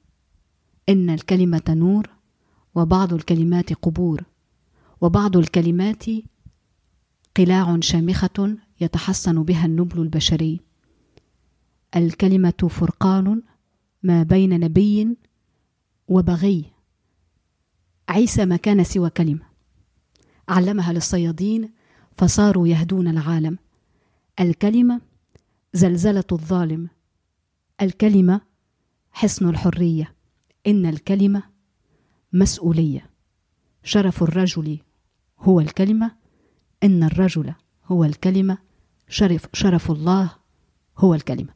[0.88, 2.14] إن الكلمة نور
[2.74, 4.24] وبعض الكلمات قبور
[5.00, 6.04] وبعض الكلمات
[7.36, 10.60] قلاع شامخة يتحصن بها النبل البشري.
[11.96, 13.42] الكلمة فرقان
[14.02, 15.16] ما بين نبي
[16.08, 16.64] وبغي.
[18.08, 19.46] عيسى ما كان سوى كلمة.
[20.48, 21.70] علمها للصيادين
[22.12, 23.58] فصاروا يهدون العالم.
[24.40, 25.00] الكلمة
[25.72, 26.88] زلزلة الظالم.
[27.82, 28.40] الكلمة
[29.12, 30.14] حصن الحرية.
[30.66, 31.53] إن الكلمة
[32.34, 33.06] مسؤولية.
[33.82, 34.78] شرف الرجل
[35.40, 36.10] هو الكلمة
[36.82, 37.52] إن الرجل
[37.86, 38.58] هو الكلمة
[39.08, 40.30] شرف شرف الله
[40.98, 41.52] هو الكلمة.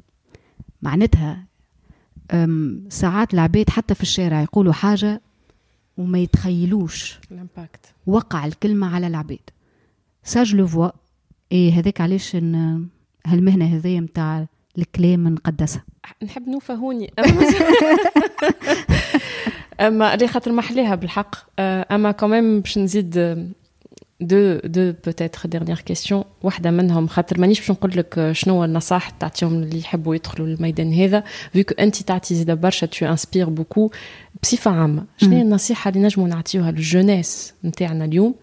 [0.82, 1.44] معناتها
[2.88, 5.20] ساعات العباد حتى في الشارع يقولوا حاجة
[5.98, 9.50] وما يتخيلوش الامباكت وقع الكلمة على العباد.
[10.24, 10.90] ça je le vois
[11.52, 12.36] et هذاك علاش
[13.26, 14.46] هالمهنة هذيا متاع
[14.78, 15.84] الكلام نقدسها
[16.22, 17.12] نحب نوفى هوني
[19.80, 21.36] أما اللي خاطر محليها بالحق.
[21.58, 23.10] أما كمان باش نزيد
[24.20, 29.62] deux deux peut-être dernières questions واحدة منهم خاطر مانيش باش نقول لك شنو النصائح تعطيهم
[29.62, 33.90] اللي يحبوا يدخلوا للميدان هذا vu que انت تعطي زيد برشا tu inspires beaucoup
[34.42, 35.04] بصفة عامة.
[35.16, 38.34] شنو هي النصيحة اللي نجموا نعطيوها لل jeunesse نتاعنا اليوم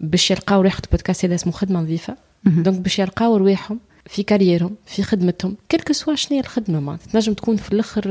[0.00, 4.76] باش يلقاو ريحة البودكاست هذا اسمه خدمة نظيفة؟ donc باش يلقاو رواحهم في carrière هم
[4.86, 7.06] في خدمتهم quelle que soit شنو الخدمة معناتها.
[7.12, 8.08] تنجم تكون في الآخر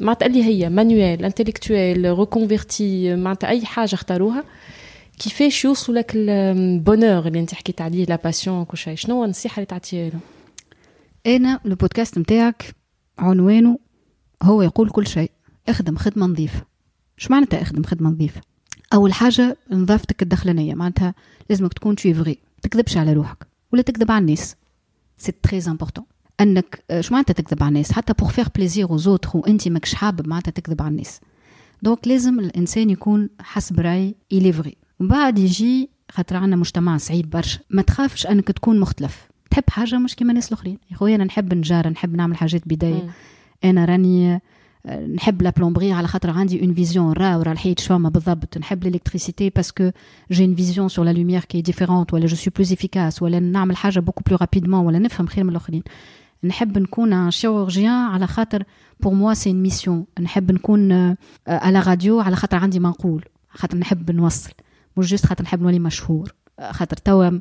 [0.00, 4.44] معناتها اللي هي manuelle intellectuelle reconvertie معناتها أي حاجة اختاروها
[5.18, 8.94] كيفاش يوصلوا لك ال bonheur اللي أنت حكيت عليه la passion كل شيء.
[8.94, 10.20] شنو النصيحة اللي تعطيها لهم
[11.26, 12.74] أنا البودكاست نتاعك
[13.18, 13.78] عنوانه
[14.42, 15.30] هو يقول كل شيء.
[15.68, 16.62] اخدم خدمة نظيفة.
[17.16, 18.40] شو معناتها اخدم خدمة نظيفة؟
[18.94, 21.14] أول حاجة نظافتك الداخلية معناتها
[21.50, 24.56] لازمك تكون تشي فغي تكذبش على روحك ولا تكذب على الناس.
[25.22, 26.04] c'est très important
[26.40, 30.28] أنك شو معناتها تكذب على الناس؟ حتى pour faire plaisir aux autres وانت ماكش حابب
[30.28, 31.20] معناتها تكذب على الناس.
[31.82, 37.30] donc لازم الإنسان يكون حسب رأي الي فغي ومن بعد يجي خاطر عندنا مجتمع صعيب
[37.30, 37.60] برشا.
[37.70, 39.28] ما تخافش أنك تكون مختلف.
[39.50, 40.78] تحب حاجة مش كيما الناس الآخرين.
[40.90, 43.02] يا خويا أنا نحب نجار نحب نعمل حاجات بيدي
[43.64, 44.40] أنا راني
[44.88, 48.58] نحب la plomberie على خاطر عندي une vision راه ورا الحيط شفما بالضبط.
[48.58, 49.90] نحب ال électricité parce que
[50.30, 53.40] j'ai une vision sur la lumière qui est différente ولا je suis plus efficace ولا
[53.40, 55.82] نعمل حاجة beaucoup plus rapidement ولا نفهم خير من الآخرين.
[56.44, 58.64] نحب نكون un chirurgien على خاطر
[59.00, 60.92] pour moi c'est mission نحب نكون
[61.48, 64.50] على راديو على خاطر عندي ما نقول خاطر نحب نوصل.
[64.96, 66.34] مش juste خاطر نحب نولي مشهور.
[66.70, 67.38] خاطر توا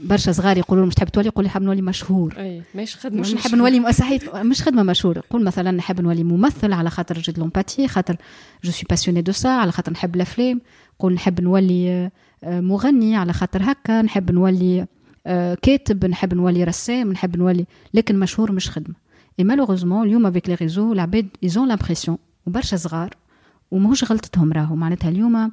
[0.00, 2.34] برشا صغار يقولوا مش تحب تولي يقول نحب نولي مشهور.
[2.38, 6.72] أي مش خدمه مش نحب نولي صحيح مش خدمة مشهور قول مثلا نحب نولي ممثل
[6.72, 8.16] على خاطر j'ai de l'empathie خاطر
[8.64, 10.60] je suis passionné de ça على خاطر نحب الأفلام.
[10.98, 12.10] قول نحب نولي
[12.42, 14.02] مغني على خاطر هكا.
[14.02, 14.86] نحب نولي
[15.62, 17.66] كاتب نحب نولي رسام نحب نولي.
[17.94, 18.94] لكن مشهور مش خدمة.
[19.38, 23.14] اي malheureusement اليوم avec les réseaux العباد ils ont l'impression وبرشا صغار
[23.70, 24.76] وماهوش غلطتهم راهو.
[24.76, 25.52] معناتها اليوم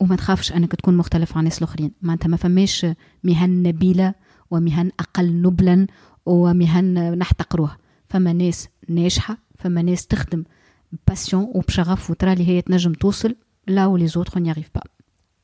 [0.00, 1.92] وما تخافش أنك تكون مختلف عن الناس الآخرين.
[2.02, 2.86] معناتها ما فماش
[3.24, 4.14] مهن نبيلة
[4.50, 5.86] ومهن أقل نبلا
[6.26, 7.78] ومهن نحتقروها.
[8.08, 10.44] فما ناس ناجحة فما ناس تخدم
[11.08, 13.34] passion وبشغف وترى اللي هي تنجم توصل
[13.66, 14.82] là où les autres n'y arrivent pas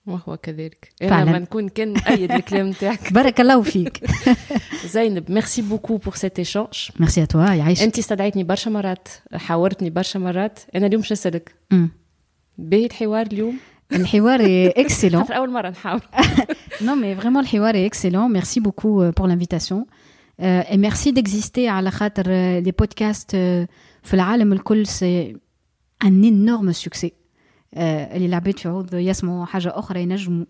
[0.07, 0.93] وهو كذلك.
[1.03, 3.13] أنا ما نكون كان أيد الكلام تاعك.
[3.15, 4.05] بارك الله فيك.
[4.95, 9.91] زينب merci beaucoup pour cet échange merci à toi يعيش أنت استدعيتني برشا مرات حاورتني
[9.91, 10.59] برشا مرات.
[10.75, 11.55] أنا اليوم مش نسألك.
[12.59, 13.59] باهي الحوار اليوم؟
[13.92, 14.40] الحوار
[14.78, 16.02] اكسيلون خاطر اول مره نحاول
[16.82, 19.86] non mais vraiment الحوار excellent merci beaucoup pour l'invitation
[20.72, 22.24] et merci d'exister على خاطر
[22.64, 23.36] les podcasts
[24.04, 25.38] في العالم الكل سي
[26.04, 27.14] ان انورم سوكسي
[27.78, 30.46] اللي العباد في عوض يسمعوا حاجه اخرى ينجموا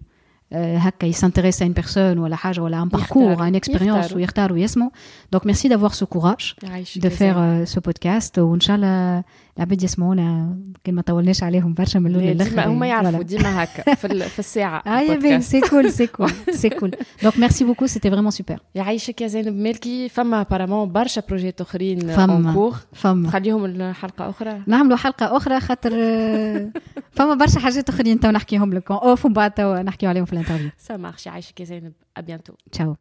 [0.53, 4.91] هكا يسانتيريس à une personne ولا حاجه ولا un parcours une expérience ويختاروا ويسمعوا
[5.35, 6.55] donc merci d'avoir ce courage
[6.95, 9.23] de faire ce podcast وان شاء الله
[9.56, 14.28] العباد يسمعونا كان ما طولناش عليهم برشا من الأول للاخر هما يعرفوا ديما هكا في,
[14.28, 16.90] في الساعة آه ben c'est cool c'est cool c'est cool
[17.22, 21.98] donc merci beaucoup c'était vraiment super يعيشك يا زينب مالكي فما apparemment برشا projets آخرين
[22.00, 23.30] فما فما.
[23.30, 24.62] خليهم الحلقة أخرى.
[24.66, 25.90] نعملوا حلقة أخرى خاطر
[27.16, 28.94] فما برشا حاجات آخرين تو نحكيهم لكم.
[28.94, 30.70] off ومن بعد تو نحكيو عليهم في ال interview.
[30.78, 31.92] ça marche يعيشك يا زينب.
[32.16, 32.92] à bientôt ciao